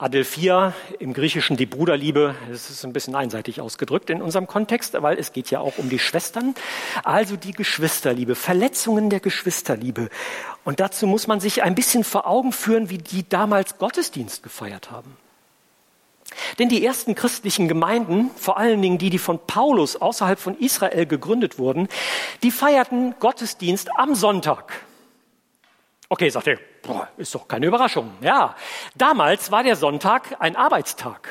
Adelphia 0.00 0.74
im 1.00 1.12
Griechischen 1.12 1.56
die 1.56 1.66
Bruderliebe, 1.66 2.36
das 2.48 2.70
ist 2.70 2.84
ein 2.84 2.92
bisschen 2.92 3.16
einseitig 3.16 3.60
ausgedrückt 3.60 4.10
in 4.10 4.22
unserem 4.22 4.46
Kontext, 4.46 4.94
weil 5.02 5.18
es 5.18 5.32
geht 5.32 5.50
ja 5.50 5.58
auch 5.58 5.76
um 5.78 5.88
die 5.88 5.98
Schwestern. 5.98 6.54
Also 7.02 7.36
die 7.36 7.50
Geschwisterliebe, 7.50 8.36
Verletzungen 8.36 9.10
der 9.10 9.18
Geschwisterliebe. 9.18 10.08
Und 10.64 10.78
dazu 10.78 11.08
muss 11.08 11.26
man 11.26 11.40
sich 11.40 11.64
ein 11.64 11.74
bisschen 11.74 12.04
vor 12.04 12.28
Augen 12.28 12.52
führen, 12.52 12.90
wie 12.90 12.98
die 12.98 13.28
damals 13.28 13.78
Gottesdienst 13.78 14.44
gefeiert 14.44 14.92
haben. 14.92 15.16
Denn 16.60 16.68
die 16.68 16.84
ersten 16.84 17.16
christlichen 17.16 17.66
Gemeinden, 17.66 18.30
vor 18.36 18.56
allen 18.56 18.80
Dingen 18.80 18.98
die, 18.98 19.10
die 19.10 19.18
von 19.18 19.40
Paulus 19.48 19.96
außerhalb 19.96 20.38
von 20.38 20.56
Israel 20.58 21.06
gegründet 21.06 21.58
wurden, 21.58 21.88
die 22.44 22.52
feierten 22.52 23.16
Gottesdienst 23.18 23.90
am 23.96 24.14
Sonntag. 24.14 24.80
Okay, 26.08 26.28
sagt 26.30 26.46
ihr, 26.46 26.60
boah, 26.82 27.08
ist 27.16 27.34
doch 27.34 27.48
keine 27.48 27.66
Überraschung. 27.66 28.12
Ja, 28.20 28.54
damals 28.94 29.50
war 29.50 29.62
der 29.62 29.76
Sonntag 29.76 30.36
ein 30.40 30.56
Arbeitstag. 30.56 31.28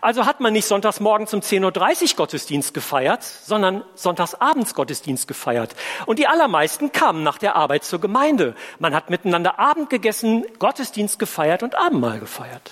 Also 0.00 0.26
hat 0.26 0.40
man 0.40 0.52
nicht 0.52 0.66
sonntags 0.66 1.00
morgen 1.00 1.24
um 1.24 1.40
10.30 1.40 2.10
Uhr 2.10 2.16
Gottesdienst 2.16 2.74
gefeiert, 2.74 3.22
sondern 3.22 3.84
sonntags 3.94 4.34
abends 4.34 4.74
Gottesdienst 4.74 5.28
gefeiert. 5.28 5.74
Und 6.06 6.18
die 6.18 6.26
allermeisten 6.26 6.92
kamen 6.92 7.22
nach 7.22 7.38
der 7.38 7.56
Arbeit 7.56 7.84
zur 7.84 8.00
Gemeinde. 8.00 8.54
Man 8.78 8.94
hat 8.94 9.10
miteinander 9.10 9.58
Abend 9.58 9.90
gegessen, 9.90 10.46
Gottesdienst 10.58 11.18
gefeiert 11.18 11.62
und 11.62 11.74
Abendmahl 11.74 12.20
gefeiert. 12.20 12.70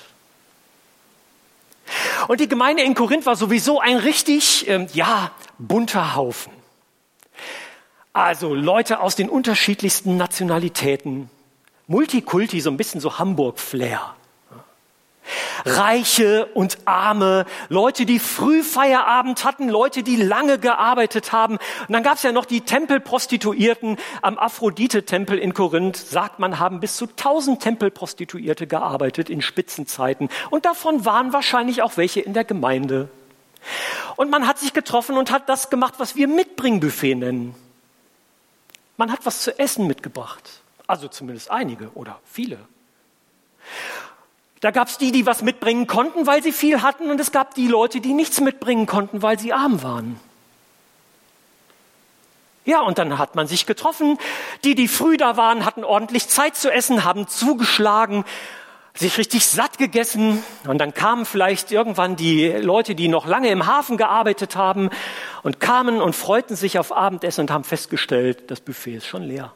Und 2.29 2.41
die 2.41 2.49
Gemeinde 2.49 2.83
in 2.83 2.95
Korinth 2.95 3.27
war 3.27 3.37
sowieso 3.37 3.81
ein 3.81 3.99
richtig, 3.99 4.67
ähm, 4.69 4.87
ja, 4.95 5.31
bunter 5.59 6.15
Haufen. 6.17 6.53
Also 8.15 8.55
Leute 8.55 9.01
aus 9.01 9.17
den 9.17 9.29
unterschiedlichsten 9.29 10.17
Nationalitäten. 10.17 11.29
Multikulti, 11.89 12.61
so 12.61 12.71
ein 12.71 12.77
bisschen 12.77 13.01
so 13.01 13.19
Hamburg-Flair. 13.19 14.15
Reiche 15.65 16.47
und 16.55 16.79
Arme, 16.85 17.45
Leute, 17.69 18.07
die 18.07 18.21
früh 18.21 18.63
Feierabend 18.63 19.45
hatten, 19.45 19.69
Leute, 19.69 20.05
die 20.05 20.15
lange 20.15 20.61
gearbeitet 20.61 21.33
haben. 21.33 21.55
Und 21.57 21.93
dann 21.93 22.05
gab 22.05 22.15
es 22.15 22.23
ja 22.23 22.31
noch 22.31 22.45
die 22.45 22.61
Tempelprostituierten 22.61 23.97
am 24.23 24.39
Aphrodite-Tempel 24.39 25.37
in 25.37 25.53
Korinth. 25.53 25.97
Sagt 25.97 26.39
man, 26.39 26.61
haben 26.61 26.79
bis 26.79 26.97
zu 26.97 27.07
tausend 27.07 27.63
Tempelprostituierte 27.63 28.69
gearbeitet 28.69 29.29
in 29.29 29.43
Spitzenzeiten. 29.43 30.29
Und 30.51 30.67
davon 30.67 31.05
waren 31.05 31.33
wahrscheinlich 31.33 31.83
auch 31.83 31.97
welche 31.97 32.21
in 32.21 32.33
der 32.33 32.45
Gemeinde. 32.45 33.09
Und 34.15 34.31
man 34.31 34.47
hat 34.47 34.61
sich 34.61 34.73
getroffen 34.73 35.17
und 35.17 35.33
hat 35.33 35.49
das 35.49 35.69
gemacht, 35.69 35.95
was 35.99 36.15
wir 36.15 36.29
Mitbringbuffet 36.29 37.17
nennen. 37.17 37.57
Man 38.97 39.11
hat 39.11 39.27
was 39.27 39.43
zu 39.43 39.59
essen 39.59 39.87
mitgebracht. 39.87 40.61
Also 40.87 41.09
zumindest 41.09 41.51
einige 41.51 41.91
oder 41.95 42.21
viele. 42.25 42.59
Da 44.61 44.71
gab 44.71 44.89
es 44.89 44.99
die, 44.99 45.13
die 45.13 45.27
was 45.27 45.43
mitbringen 45.43 45.87
konnten, 45.87 46.27
weil 46.27 46.43
sie 46.43 46.53
viel 46.53 46.83
hatten, 46.83 47.11
und 47.11 47.21
es 47.21 47.33
gab 47.33 47.55
die 47.55 47.69
Leute, 47.69 48.01
die 48.01 48.15
nichts 48.15 48.41
mitbringen 48.41 48.87
konnten, 48.87 49.23
weil 49.23 49.39
sie 49.39 49.53
arm 49.53 49.83
waren. 49.83 50.19
Ja, 52.65 52.81
und 52.81 52.97
dann 52.97 53.19
hat 53.19 53.35
man 53.35 53.47
sich 53.47 53.67
getroffen. 53.67 54.19
Die, 54.65 54.75
die 54.75 54.89
früh 54.89 55.19
da 55.19 55.37
waren, 55.37 55.67
hatten 55.67 55.85
ordentlich 55.85 56.29
Zeit 56.29 56.57
zu 56.57 56.73
essen, 56.73 57.05
haben 57.05 57.29
zugeschlagen 57.29 58.25
sich 58.97 59.19
richtig 59.19 59.47
satt 59.47 59.79
gegessen 59.79 60.45
und 60.69 60.79
dann 60.79 60.95
kamen 60.95 61.27
vielleicht 61.27 61.73
irgendwann 61.73 62.15
die 62.15 62.47
Leute, 62.47 62.95
die 62.95 63.09
noch 63.09 63.27
lange 63.27 63.49
im 63.49 63.67
Hafen 63.67 63.97
gearbeitet 63.97 64.55
haben 64.55 64.91
und 65.43 65.59
kamen 65.59 66.01
und 66.01 66.15
freuten 66.15 66.55
sich 66.55 66.79
auf 66.79 66.93
Abendessen 66.93 67.43
und 67.43 67.51
haben 67.51 67.65
festgestellt, 67.65 68.51
das 68.53 68.61
Buffet 68.61 68.97
ist 68.97 69.07
schon 69.07 69.25
leer. 69.25 69.53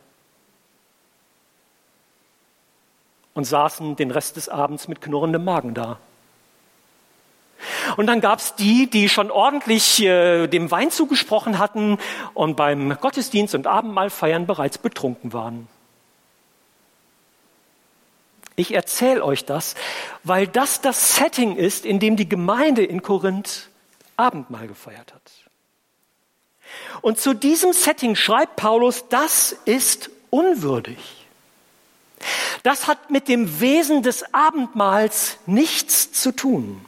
Und 3.34 3.44
saßen 3.44 3.94
den 3.94 4.10
Rest 4.10 4.36
des 4.36 4.48
Abends 4.48 4.88
mit 4.88 5.00
knurrendem 5.00 5.44
Magen 5.44 5.72
da. 5.72 5.98
Und 7.96 8.06
dann 8.06 8.20
gab's 8.20 8.56
die, 8.56 8.90
die 8.90 9.08
schon 9.08 9.30
ordentlich 9.30 10.02
äh, 10.02 10.48
dem 10.48 10.72
Wein 10.72 10.90
zugesprochen 10.90 11.60
hatten 11.60 11.98
und 12.34 12.56
beim 12.56 12.98
Gottesdienst 13.00 13.54
und 13.54 13.68
Abendmahlfeiern 13.68 14.46
bereits 14.46 14.78
betrunken 14.78 15.32
waren. 15.32 15.68
Ich 18.58 18.74
erzähle 18.74 19.24
euch 19.24 19.44
das, 19.44 19.76
weil 20.24 20.48
das 20.48 20.80
das 20.80 21.14
Setting 21.14 21.54
ist, 21.54 21.86
in 21.86 22.00
dem 22.00 22.16
die 22.16 22.28
Gemeinde 22.28 22.84
in 22.84 23.02
Korinth 23.02 23.68
Abendmahl 24.16 24.66
gefeiert 24.66 25.14
hat. 25.14 25.22
Und 27.00 27.20
zu 27.20 27.34
diesem 27.34 27.72
Setting 27.72 28.16
schreibt 28.16 28.56
Paulus, 28.56 29.04
das 29.10 29.52
ist 29.64 30.10
unwürdig. 30.30 30.98
Das 32.64 32.88
hat 32.88 33.12
mit 33.12 33.28
dem 33.28 33.60
Wesen 33.60 34.02
des 34.02 34.34
Abendmahls 34.34 35.38
nichts 35.46 36.10
zu 36.10 36.32
tun. 36.32 36.84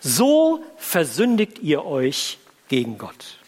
So 0.00 0.64
versündigt 0.78 1.58
ihr 1.58 1.84
euch 1.84 2.38
gegen 2.68 2.96
Gott. 2.96 3.38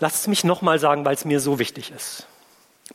Lasst 0.00 0.22
es 0.22 0.26
mich 0.26 0.42
nochmal 0.42 0.80
sagen, 0.80 1.04
weil 1.04 1.14
es 1.14 1.24
mir 1.24 1.38
so 1.38 1.60
wichtig 1.60 1.92
ist. 1.92 2.26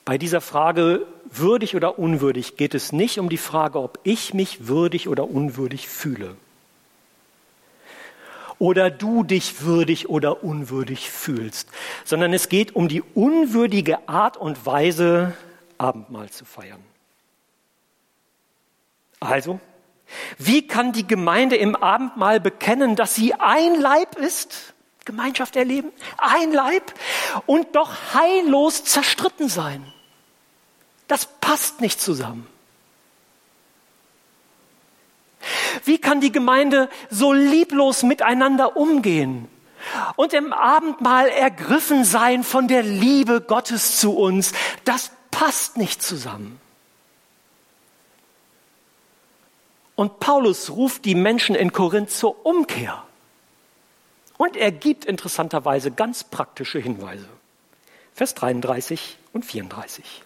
Bei 0.08 0.18
dieser 0.18 0.40
Frage 0.40 1.06
würdig 1.26 1.76
oder 1.76 2.00
unwürdig 2.00 2.56
geht 2.56 2.74
es 2.74 2.94
nicht 2.94 3.20
um 3.20 3.28
die 3.28 3.38
Frage, 3.38 3.82
ob 3.82 4.00
ich 4.04 4.34
mich 4.34 4.66
würdig 4.66 5.10
oder 5.10 5.30
unwürdig 5.30 5.90
fühle. 5.90 6.38
Oder 8.58 8.90
du 8.90 9.26
dich 9.26 9.64
würdig 9.64 10.08
oder 10.08 10.46
unwürdig 10.46 11.12
fühlst, 11.12 11.68
sondern 12.06 12.32
es 12.32 12.48
geht 12.48 12.74
um 12.74 12.88
die 12.88 13.02
unwürdige 13.02 14.08
Art 14.08 14.38
und 14.38 14.66
Weise, 14.66 15.36
Abendmahl 15.78 16.30
zu 16.30 16.46
feiern. 16.46 16.80
Also, 19.20 19.60
wie 20.38 20.66
kann 20.66 20.94
die 20.94 21.06
Gemeinde 21.06 21.58
im 21.58 21.76
Abendmahl 21.76 22.40
bekennen, 22.40 22.96
dass 22.96 23.14
sie 23.14 23.34
ein 23.34 23.76
Leib 23.76 24.16
ist? 24.16 24.74
Gemeinschaft 25.04 25.58
erleben, 25.58 25.92
ein 26.18 26.54
Leib 26.54 26.94
und 27.46 27.76
doch 27.76 27.92
heillos 28.14 28.86
zerstritten 28.86 29.50
sein. 29.50 29.94
Das 31.08 31.28
passt 31.40 31.82
nicht 31.82 32.02
zusammen. 32.02 32.48
Wie 35.86 36.00
kann 36.00 36.20
die 36.22 36.32
Gemeinde 36.32 36.90
so 37.10 37.34
lieblos 37.34 38.04
miteinander 38.04 38.76
umgehen? 38.76 39.48
Und 40.16 40.34
im 40.34 40.52
Abendmahl 40.52 41.28
ergriffen 41.30 42.04
sein 42.04 42.44
von 42.44 42.68
der 42.68 42.84
Liebe 42.84 43.42
Gottes 43.42 43.98
zu 44.00 44.18
uns, 44.18 44.52
das 44.84 45.12
passt 45.32 45.78
nicht 45.78 46.02
zusammen. 46.02 46.60
Und 49.96 50.20
Paulus 50.20 50.70
ruft 50.72 51.06
die 51.06 51.16
Menschen 51.16 51.56
in 51.56 51.72
Korinth 51.72 52.12
zur 52.12 52.46
Umkehr. 52.46 53.04
Und 54.38 54.56
er 54.56 54.72
gibt 54.72 55.06
interessanterweise 55.06 55.92
ganz 55.92 56.24
praktische 56.24 56.80
Hinweise. 56.80 57.28
Vers 58.14 58.36
33 58.36 59.18
und 59.34 59.46
34. 59.46 60.24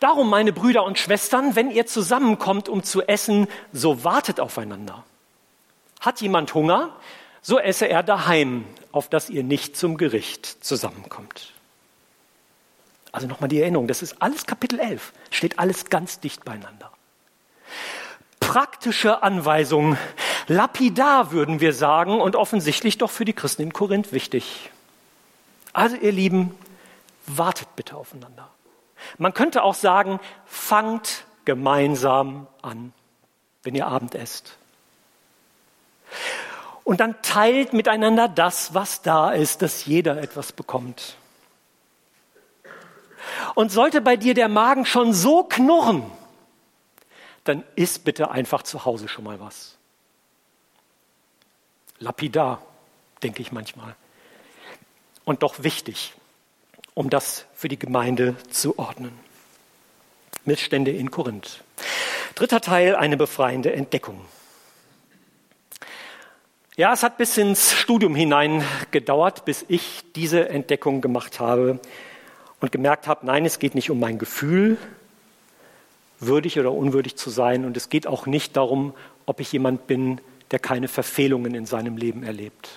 Darum, 0.00 0.28
meine 0.28 0.52
Brüder 0.52 0.84
und 0.84 0.98
Schwestern, 0.98 1.56
wenn 1.56 1.70
ihr 1.70 1.86
zusammenkommt, 1.86 2.68
um 2.68 2.82
zu 2.82 3.02
essen, 3.02 3.48
so 3.72 4.04
wartet 4.04 4.40
aufeinander. 4.40 5.04
Hat 6.00 6.20
jemand 6.20 6.52
Hunger, 6.54 6.94
so 7.42 7.58
esse 7.58 7.88
er 7.88 8.02
daheim, 8.02 8.64
auf 8.92 9.08
dass 9.08 9.30
ihr 9.30 9.42
nicht 9.42 9.76
zum 9.76 9.96
Gericht 9.96 10.46
zusammenkommt. 10.64 11.52
Also 13.12 13.26
nochmal 13.26 13.48
die 13.48 13.60
Erinnerung, 13.60 13.88
das 13.88 14.02
ist 14.02 14.20
alles 14.20 14.46
Kapitel 14.46 14.78
11, 14.78 15.12
steht 15.30 15.58
alles 15.58 15.86
ganz 15.86 16.20
dicht 16.20 16.44
beieinander. 16.44 16.90
Praktische 18.40 19.22
Anweisungen, 19.22 19.96
lapidar 20.48 21.32
würden 21.32 21.60
wir 21.60 21.72
sagen 21.72 22.20
und 22.20 22.36
offensichtlich 22.36 22.98
doch 22.98 23.10
für 23.10 23.24
die 23.24 23.32
Christen 23.32 23.62
in 23.62 23.72
Korinth 23.72 24.12
wichtig. 24.12 24.70
Also 25.72 25.96
ihr 25.96 26.12
Lieben, 26.12 26.54
wartet 27.26 27.74
bitte 27.76 27.96
aufeinander. 27.96 28.48
Man 29.18 29.34
könnte 29.34 29.62
auch 29.62 29.74
sagen, 29.74 30.20
fangt 30.44 31.24
gemeinsam 31.44 32.46
an, 32.62 32.92
wenn 33.62 33.74
ihr 33.74 33.86
Abend 33.86 34.14
esst. 34.14 34.58
Und 36.84 37.00
dann 37.00 37.20
teilt 37.22 37.72
miteinander 37.72 38.28
das, 38.28 38.74
was 38.74 39.02
da 39.02 39.32
ist, 39.32 39.62
dass 39.62 39.86
jeder 39.86 40.22
etwas 40.22 40.52
bekommt. 40.52 41.16
Und 43.54 43.72
sollte 43.72 44.00
bei 44.00 44.16
dir 44.16 44.34
der 44.34 44.48
Magen 44.48 44.86
schon 44.86 45.12
so 45.12 45.42
knurren, 45.42 46.04
dann 47.44 47.64
isst 47.74 48.04
bitte 48.04 48.30
einfach 48.30 48.62
zu 48.62 48.84
Hause 48.84 49.08
schon 49.08 49.24
mal 49.24 49.40
was. 49.40 49.76
Lapidar, 51.98 52.62
denke 53.22 53.42
ich 53.42 53.50
manchmal. 53.52 53.96
Und 55.24 55.42
doch 55.42 55.62
wichtig 55.62 56.14
um 56.96 57.10
das 57.10 57.44
für 57.54 57.68
die 57.68 57.78
Gemeinde 57.78 58.34
zu 58.50 58.78
ordnen. 58.78 59.12
Missstände 60.46 60.90
in 60.90 61.10
Korinth. 61.10 61.62
Dritter 62.34 62.62
Teil, 62.62 62.96
eine 62.96 63.18
befreiende 63.18 63.72
Entdeckung. 63.72 64.22
Ja, 66.76 66.94
es 66.94 67.02
hat 67.02 67.18
bis 67.18 67.36
ins 67.36 67.74
Studium 67.74 68.14
hinein 68.14 68.64
gedauert, 68.92 69.44
bis 69.44 69.64
ich 69.68 70.04
diese 70.14 70.48
Entdeckung 70.48 71.02
gemacht 71.02 71.38
habe 71.38 71.80
und 72.60 72.72
gemerkt 72.72 73.06
habe, 73.06 73.26
nein, 73.26 73.44
es 73.44 73.58
geht 73.58 73.74
nicht 73.74 73.90
um 73.90 74.00
mein 74.00 74.18
Gefühl, 74.18 74.78
würdig 76.18 76.58
oder 76.58 76.72
unwürdig 76.72 77.16
zu 77.16 77.28
sein. 77.28 77.66
Und 77.66 77.76
es 77.76 77.90
geht 77.90 78.06
auch 78.06 78.24
nicht 78.24 78.56
darum, 78.56 78.94
ob 79.26 79.40
ich 79.40 79.52
jemand 79.52 79.86
bin, 79.86 80.20
der 80.50 80.60
keine 80.60 80.88
Verfehlungen 80.88 81.54
in 81.54 81.66
seinem 81.66 81.98
Leben 81.98 82.22
erlebt. 82.22 82.70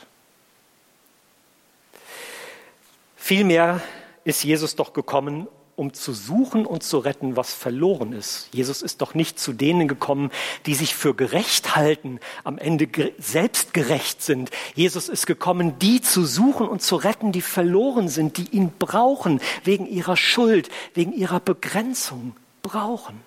Vielmehr 3.15 3.81
ist 4.23 4.43
Jesus 4.43 4.75
doch 4.75 4.93
gekommen, 4.93 5.47
um 5.79 5.93
zu 5.93 6.11
suchen 6.13 6.65
und 6.65 6.83
zu 6.83 6.97
retten, 6.97 7.37
was 7.37 7.53
verloren 7.53 8.11
ist. 8.11 8.49
Jesus 8.51 8.81
ist 8.81 8.99
doch 9.01 9.13
nicht 9.13 9.39
zu 9.39 9.53
denen 9.53 9.87
gekommen, 9.87 10.29
die 10.65 10.75
sich 10.75 10.93
für 10.93 11.15
gerecht 11.15 11.77
halten, 11.77 12.19
am 12.43 12.57
Ende 12.57 12.89
selbst 13.17 13.73
gerecht 13.73 14.21
sind. 14.21 14.51
Jesus 14.75 15.07
ist 15.07 15.25
gekommen, 15.25 15.79
die 15.79 16.01
zu 16.01 16.25
suchen 16.25 16.67
und 16.67 16.81
zu 16.81 16.97
retten, 16.97 17.31
die 17.31 17.41
verloren 17.41 18.09
sind, 18.09 18.35
die 18.35 18.49
ihn 18.49 18.73
brauchen, 18.77 19.39
wegen 19.63 19.87
ihrer 19.87 20.17
Schuld, 20.17 20.69
wegen 20.95 21.13
ihrer 21.13 21.39
Begrenzung 21.39 22.35
brauchen. 22.61 23.21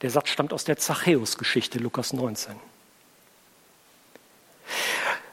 Der 0.00 0.08
Satz 0.08 0.30
stammt 0.30 0.54
aus 0.54 0.64
der 0.64 0.78
Zachäus-Geschichte, 0.78 1.78
Lukas 1.78 2.14
19. 2.14 2.54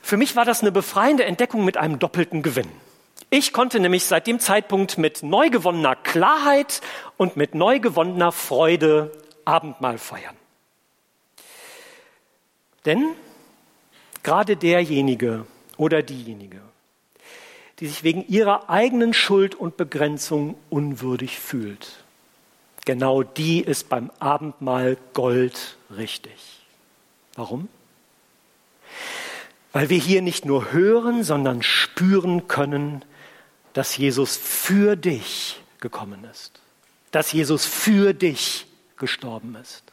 Für 0.02 0.18
mich 0.18 0.36
war 0.36 0.44
das 0.44 0.60
eine 0.60 0.74
befreiende 0.74 1.24
Entdeckung 1.24 1.64
mit 1.64 1.78
einem 1.78 1.98
doppelten 1.98 2.44
Gewinn. 2.44 2.70
Ich 3.30 3.52
konnte 3.52 3.80
nämlich 3.80 4.06
seit 4.06 4.28
dem 4.28 4.40
Zeitpunkt 4.40 4.98
mit 4.98 5.24
neu 5.24 5.50
gewonnener 5.50 5.96
Klarheit 5.96 6.82
und 7.18 7.36
mit 7.36 7.56
neu 7.56 7.80
gewonnener 7.80 8.32
Freude 8.32 9.12
Abendmahl 9.46 9.98
feiern. 9.98 10.36
Denn 12.86 13.16
gerade 14.22 14.56
derjenige 14.56 15.46
oder 15.78 16.04
diejenige, 16.04 16.62
die 17.80 17.88
sich 17.88 18.04
wegen 18.04 18.28
ihrer 18.28 18.70
eigenen 18.70 19.14
Schuld 19.14 19.56
und 19.56 19.78
Begrenzung 19.78 20.56
unwürdig 20.70 21.40
fühlt, 21.40 22.04
genau 22.86 23.24
die 23.24 23.62
ist 23.62 23.90
beim 23.90 24.12
Abendmahl 24.20 24.98
Gold 25.14 25.78
richtig. 25.96 26.62
Warum? 27.36 27.68
Weil 29.74 29.90
wir 29.90 29.98
hier 29.98 30.22
nicht 30.22 30.46
nur 30.46 30.72
hören, 30.72 31.24
sondern 31.24 31.64
spüren 31.64 32.48
können, 32.48 33.04
dass 33.74 33.98
Jesus 33.98 34.38
für 34.38 34.96
dich 34.96 35.60
gekommen 35.80 36.26
ist, 36.32 36.62
dass 37.12 37.32
Jesus 37.32 37.66
für 37.66 38.14
dich 38.14 38.68
gestorben 38.98 39.56
ist, 39.56 39.84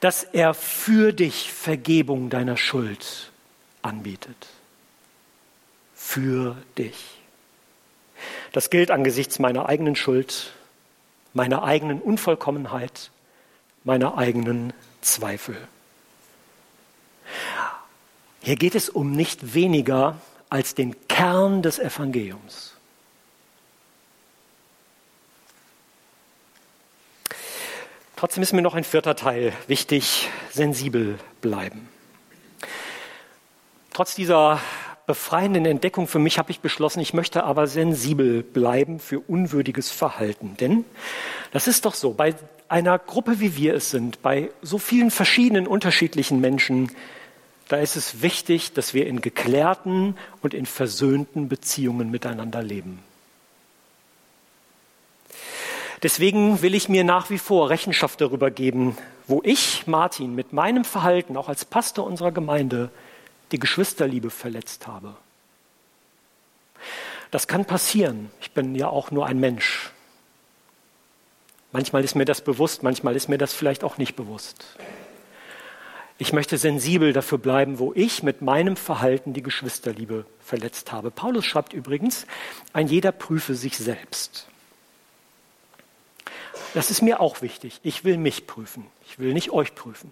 dass 0.00 0.22
er 0.22 0.54
für 0.54 1.12
dich 1.12 1.52
Vergebung 1.52 2.30
deiner 2.30 2.56
Schuld 2.56 3.30
anbietet. 3.82 4.46
Für 5.94 6.56
dich. 6.78 7.18
Das 8.52 8.70
gilt 8.70 8.90
angesichts 8.90 9.38
meiner 9.38 9.68
eigenen 9.68 9.96
Schuld, 9.96 10.52
meiner 11.34 11.64
eigenen 11.64 12.00
Unvollkommenheit, 12.00 13.10
meiner 13.84 14.16
eigenen 14.16 14.72
Zweifel. 15.00 15.56
Hier 18.46 18.54
geht 18.54 18.76
es 18.76 18.88
um 18.88 19.10
nicht 19.10 19.54
weniger 19.54 20.20
als 20.50 20.76
den 20.76 20.94
Kern 21.08 21.62
des 21.62 21.80
Evangeliums. 21.80 22.76
Trotzdem 28.14 28.44
ist 28.44 28.52
mir 28.52 28.62
noch 28.62 28.76
ein 28.76 28.84
vierter 28.84 29.16
Teil 29.16 29.52
wichtig, 29.66 30.28
sensibel 30.52 31.18
bleiben. 31.40 31.88
Trotz 33.92 34.14
dieser 34.14 34.60
befreienden 35.08 35.66
Entdeckung 35.66 36.06
für 36.06 36.20
mich 36.20 36.38
habe 36.38 36.52
ich 36.52 36.60
beschlossen, 36.60 37.00
ich 37.00 37.14
möchte 37.14 37.42
aber 37.42 37.66
sensibel 37.66 38.44
bleiben 38.44 39.00
für 39.00 39.18
unwürdiges 39.18 39.90
Verhalten. 39.90 40.56
Denn 40.60 40.84
das 41.50 41.66
ist 41.66 41.84
doch 41.84 41.94
so, 41.94 42.12
bei 42.12 42.36
einer 42.68 43.00
Gruppe 43.00 43.40
wie 43.40 43.56
wir 43.56 43.74
es 43.74 43.90
sind, 43.90 44.22
bei 44.22 44.50
so 44.62 44.78
vielen 44.78 45.10
verschiedenen 45.10 45.66
unterschiedlichen 45.66 46.40
Menschen, 46.40 46.92
da 47.68 47.78
ist 47.78 47.96
es 47.96 48.22
wichtig, 48.22 48.72
dass 48.72 48.94
wir 48.94 49.06
in 49.06 49.20
geklärten 49.20 50.16
und 50.42 50.54
in 50.54 50.66
versöhnten 50.66 51.48
Beziehungen 51.48 52.10
miteinander 52.10 52.62
leben. 52.62 53.00
Deswegen 56.02 56.62
will 56.62 56.74
ich 56.74 56.88
mir 56.88 57.04
nach 57.04 57.30
wie 57.30 57.38
vor 57.38 57.70
Rechenschaft 57.70 58.20
darüber 58.20 58.50
geben, 58.50 58.96
wo 59.26 59.40
ich, 59.42 59.86
Martin, 59.86 60.34
mit 60.34 60.52
meinem 60.52 60.84
Verhalten, 60.84 61.36
auch 61.36 61.48
als 61.48 61.64
Pastor 61.64 62.06
unserer 62.06 62.32
Gemeinde, 62.32 62.90
die 63.50 63.58
Geschwisterliebe 63.58 64.30
verletzt 64.30 64.86
habe. 64.86 65.16
Das 67.30 67.48
kann 67.48 67.64
passieren. 67.64 68.30
Ich 68.40 68.52
bin 68.52 68.74
ja 68.74 68.88
auch 68.88 69.10
nur 69.10 69.26
ein 69.26 69.40
Mensch. 69.40 69.90
Manchmal 71.72 72.04
ist 72.04 72.14
mir 72.14 72.24
das 72.24 72.40
bewusst, 72.40 72.82
manchmal 72.82 73.16
ist 73.16 73.28
mir 73.28 73.38
das 73.38 73.52
vielleicht 73.52 73.82
auch 73.82 73.98
nicht 73.98 74.14
bewusst. 74.14 74.64
Ich 76.18 76.32
möchte 76.32 76.56
sensibel 76.56 77.12
dafür 77.12 77.38
bleiben, 77.38 77.78
wo 77.78 77.92
ich 77.94 78.22
mit 78.22 78.40
meinem 78.40 78.76
Verhalten 78.76 79.34
die 79.34 79.42
Geschwisterliebe 79.42 80.24
verletzt 80.40 80.90
habe. 80.92 81.10
Paulus 81.10 81.44
schreibt 81.44 81.74
übrigens, 81.74 82.26
ein 82.72 82.88
jeder 82.88 83.12
prüfe 83.12 83.54
sich 83.54 83.76
selbst. 83.76 84.48
Das 86.72 86.90
ist 86.90 87.02
mir 87.02 87.20
auch 87.20 87.42
wichtig. 87.42 87.80
Ich 87.82 88.04
will 88.04 88.16
mich 88.16 88.46
prüfen. 88.46 88.86
Ich 89.06 89.18
will 89.18 89.34
nicht 89.34 89.50
euch 89.50 89.74
prüfen. 89.74 90.10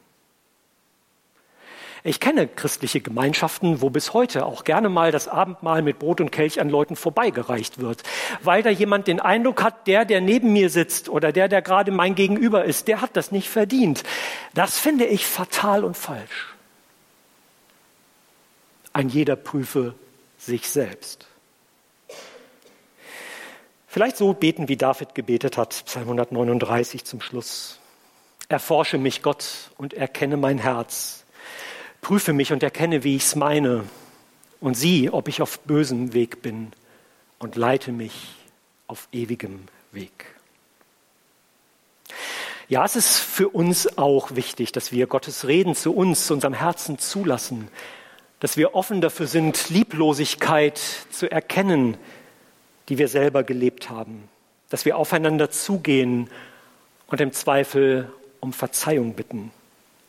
Ich 2.07 2.21
kenne 2.21 2.47
christliche 2.47 3.01
Gemeinschaften, 3.01 3.81
wo 3.81 3.89
bis 3.89 4.13
heute 4.13 4.45
auch 4.45 4.65
gerne 4.65 4.91
mal 4.91 5.11
das 5.11 5.27
Abendmahl 5.27 5.81
mit 5.81 5.99
Brot 5.99 6.21
und 6.21 6.31
Kelch 6.31 6.61
an 6.61 6.69
Leuten 6.69 6.97
vorbeigereicht 6.97 7.79
wird, 7.79 8.03
weil 8.43 8.63
da 8.63 8.69
jemand 8.69 9.07
den 9.07 9.21
Eindruck 9.21 9.63
hat, 9.63 9.87
der, 9.87 10.05
der 10.05 10.21
neben 10.21 10.53
mir 10.53 10.69
sitzt 10.69 11.09
oder 11.09 11.33
der, 11.33 11.49
der 11.49 11.63
gerade 11.63 11.91
mein 11.93 12.15
Gegenüber 12.15 12.67
ist, 12.67 12.89
der 12.89 13.01
hat 13.01 13.17
das 13.17 13.33
nicht 13.33 13.49
verdient. 13.49 14.03
Das 14.53 14.79
finde 14.79 15.07
ich 15.07 15.27
fatal 15.27 15.83
und 15.83 15.97
falsch. 15.97 16.55
Ein 18.93 19.09
jeder 19.09 19.35
prüfe 19.35 19.95
sich 20.37 20.69
selbst. 20.69 21.27
Vielleicht 23.89 24.19
so 24.19 24.35
beten, 24.35 24.69
wie 24.69 24.77
David 24.77 25.15
gebetet 25.15 25.57
hat, 25.57 25.85
Psalm 25.87 26.05
139 26.05 27.05
zum 27.05 27.23
Schluss. 27.23 27.79
Erforsche 28.51 28.99
mich, 28.99 29.23
Gott, 29.23 29.71
und 29.79 29.95
erkenne 29.95 30.37
mein 30.37 30.59
Herz. 30.59 31.24
Prüfe 32.05 32.35
mich 32.35 32.53
und 32.53 32.63
erkenne, 32.63 33.03
wie 33.03 33.17
ich's 33.17 33.35
meine. 33.35 33.85
Und 34.61 34.75
sieh, 34.75 35.09
ob 35.09 35.27
ich 35.27 35.41
auf 35.41 35.61
bösem 35.61 36.13
Weg 36.13 36.43
bin 36.43 36.71
und 37.39 37.57
leite 37.57 37.93
mich 37.93 38.29
auf 38.87 39.09
ewigem 39.11 39.61
Weg. 39.91 40.27
Ja, 42.69 42.85
es 42.85 42.95
ist 42.95 43.17
für 43.17 43.49
uns 43.49 43.97
auch 43.97 44.37
wichtig, 44.37 44.71
dass 44.71 44.93
wir 44.93 45.07
Gottes 45.07 45.47
Reden 45.47 45.75
zu 45.75 45.95
uns, 45.95 46.27
zu 46.27 46.35
unserem 46.35 46.53
Herzen 46.53 46.99
zulassen, 46.99 47.69
dass 48.39 48.59
wir 48.59 48.75
offen 48.75 49.01
dafür 49.01 49.27
sind, 49.27 49.71
Lieblosigkeit 49.71 50.79
zu 51.11 51.31
erkennen, 51.31 51.97
die 52.91 52.99
wir 52.99 53.09
selber 53.09 53.45
gelebt 53.45 53.89
haben, 53.89 54.29
dass 54.69 54.85
wir 54.85 54.99
aufeinander 54.99 55.51
zugehen 55.51 56.29
und 57.07 57.23
im 57.23 57.33
Zweifel 57.33 58.13
um 58.41 58.53
Verzeihung 58.53 59.15
bitten, 59.15 59.53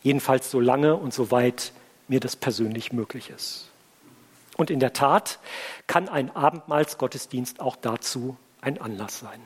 jedenfalls 0.04 0.52
so 0.52 0.60
lange 0.60 0.98
und 0.98 1.14
so 1.14 1.32
weit 1.32 1.72
mir 2.08 2.20
das 2.20 2.36
persönlich 2.36 2.94
möglich 2.94 3.30
ist. 3.30 3.70
Und 4.58 4.70
in 4.70 4.80
der 4.80 4.94
Tat 4.94 5.40
kann 5.88 6.08
ein 6.08 6.36
Abendmahlsgottesdienst 6.36 7.60
auch 7.60 7.76
dazu 7.76 8.38
ein 8.62 8.80
Anlass 8.80 9.20
sein. 9.20 9.42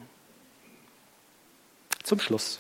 Zum 2.04 2.20
Schluss. 2.20 2.60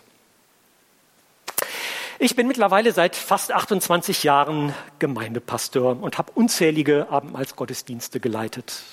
Ich 2.21 2.35
bin 2.35 2.47
mittlerweile 2.47 2.91
seit 2.91 3.15
fast 3.15 3.53
28 3.53 4.23
Jahren 4.23 4.73
Gemeindepastor 4.99 6.01
und 6.01 6.17
habe 6.17 6.33
unzählige 6.35 7.07
Abendmahlsgottesdienste 7.09 8.19
geleitet. 8.19 8.83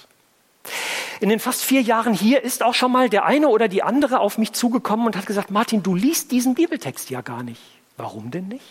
In 1.20 1.30
den 1.30 1.40
fast 1.40 1.64
vier 1.64 1.80
Jahren 1.80 2.12
hier 2.12 2.42
ist 2.42 2.62
auch 2.62 2.74
schon 2.74 2.92
mal 2.92 3.08
der 3.08 3.24
eine 3.24 3.48
oder 3.48 3.68
die 3.68 3.82
andere 3.82 4.20
auf 4.20 4.38
mich 4.38 4.52
zugekommen 4.52 5.06
und 5.06 5.16
hat 5.16 5.26
gesagt, 5.26 5.50
Martin, 5.50 5.82
du 5.82 5.94
liest 5.94 6.30
diesen 6.30 6.54
Bibeltext 6.54 7.10
ja 7.10 7.20
gar 7.20 7.42
nicht. 7.42 7.60
Warum 7.96 8.30
denn 8.30 8.48
nicht? 8.48 8.64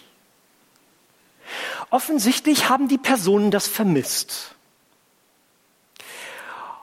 Offensichtlich 1.95 2.67
haben 2.67 2.89
die 2.89 2.97
Personen 2.97 3.51
das 3.51 3.69
vermisst. 3.69 4.53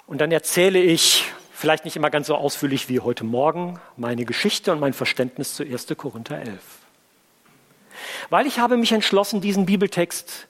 Und 0.06 0.22
dann 0.22 0.32
erzähle 0.32 0.80
ich, 0.80 1.26
vielleicht 1.52 1.84
nicht 1.84 1.96
immer 1.96 2.08
ganz 2.08 2.28
so 2.28 2.34
ausführlich 2.34 2.88
wie 2.88 2.98
heute 2.98 3.22
Morgen, 3.22 3.78
meine 3.98 4.24
Geschichte 4.24 4.72
und 4.72 4.80
mein 4.80 4.94
Verständnis 4.94 5.54
zu 5.54 5.64
1. 5.64 5.88
Korinther 5.98 6.40
11. 6.40 6.62
Weil 8.30 8.46
ich 8.46 8.58
habe 8.58 8.78
mich 8.78 8.92
entschlossen, 8.92 9.42
diesen 9.42 9.66
Bibeltext 9.66 10.48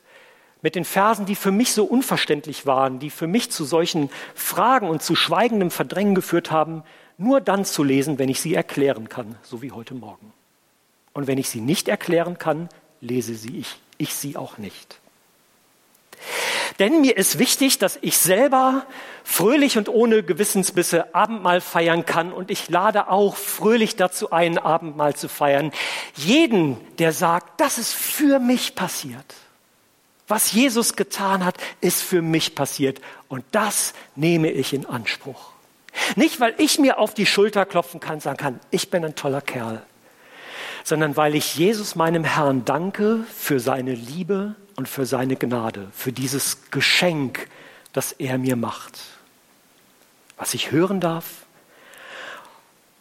mit 0.61 0.77
den 0.77 0.85
Versen, 0.85 1.27
die 1.27 1.35
für 1.35 1.51
mich 1.51 1.73
so 1.73 1.83
unverständlich 1.83 2.65
waren, 2.65 3.01
die 3.01 3.11
für 3.11 3.27
mich 3.27 3.51
zu 3.51 3.65
solchen 3.65 4.11
Fragen 4.37 4.89
und 4.89 5.03
zu 5.03 5.17
schweigendem 5.17 5.73
Verdrängen 5.73 6.15
geführt 6.15 6.53
haben, 6.53 6.85
nur 7.19 7.41
dann 7.41 7.65
zu 7.65 7.83
lesen, 7.83 8.21
wenn 8.21 8.29
ich 8.29 8.41
sie 8.41 8.55
erklären 8.55 9.09
kann, 9.09 9.35
so 9.43 9.61
wie 9.61 9.73
heute 9.73 9.95
Morgen. 9.95 10.33
Und 11.15 11.27
wenn 11.27 11.39
ich 11.39 11.49
sie 11.49 11.61
nicht 11.61 11.89
erklären 11.89 12.39
kann, 12.39 12.69
lese 13.01 13.35
sie 13.35 13.57
ich, 13.57 13.81
ich 14.03 14.15
sie 14.15 14.37
auch 14.37 14.59
nicht. 14.59 14.99
Denn 16.79 17.01
mir 17.01 17.17
ist 17.17 17.39
wichtig, 17.39 17.79
dass 17.79 17.99
ich 18.01 18.19
selber 18.19 18.87
fröhlich 19.25 19.79
und 19.79 19.89
ohne 19.89 20.23
Gewissensbisse 20.23 21.15
Abendmahl 21.15 21.61
feiern 21.61 22.07
kann 22.07 22.33
und 22.33 22.51
ich 22.51 22.69
lade 22.69 23.09
auch 23.09 23.37
fröhlich 23.37 23.97
dazu 23.97 24.31
ein, 24.31 24.59
Abendmahl 24.59 25.15
zu 25.15 25.29
feiern. 25.29 25.73
Jeden, 26.15 26.79
der 26.99 27.13
sagt, 27.13 27.61
das 27.61 27.79
ist 27.79 27.95
für 27.95 28.39
mich 28.39 28.75
passiert. 28.75 29.35
Was 30.29 30.53
Jesus 30.53 30.97
getan 30.97 31.45
hat, 31.45 31.57
ist 31.81 32.03
für 32.03 32.23
mich 32.23 32.55
passiert 32.55 33.01
und 33.29 33.45
das 33.51 33.93
nehme 34.17 34.51
ich 34.51 34.73
in 34.73 34.87
Anspruch. 34.87 35.53
Nicht, 36.17 36.41
weil 36.41 36.55
ich 36.59 36.79
mir 36.79 36.99
auf 36.99 37.13
die 37.13 37.27
Schulter 37.27 37.67
klopfen 37.67 38.01
kann, 38.01 38.21
sagen 38.21 38.39
kann, 38.39 38.61
ich 38.71 38.91
bin 38.91 39.05
ein 39.05 39.15
toller 39.15 39.43
Kerl, 39.43 39.83
sondern 40.85 41.17
weil 41.17 41.35
ich 41.35 41.57
Jesus 41.57 41.95
meinem 41.95 42.25
Herrn 42.25 42.65
danke 42.65 43.25
für 43.33 43.61
seine 43.61 43.95
Liebe 43.95 44.55
und 44.77 44.89
für 44.89 45.07
seine 45.07 45.37
Gnade, 45.37 45.89
für 45.93 46.13
dieses 46.13 46.71
Geschenk, 46.71 47.49
das 47.93 48.13
er 48.13 48.39
mir 48.39 48.57
macht. 48.57 49.01
Was 50.37 50.55
ich 50.55 50.71
hören 50.71 51.01
darf 51.01 51.47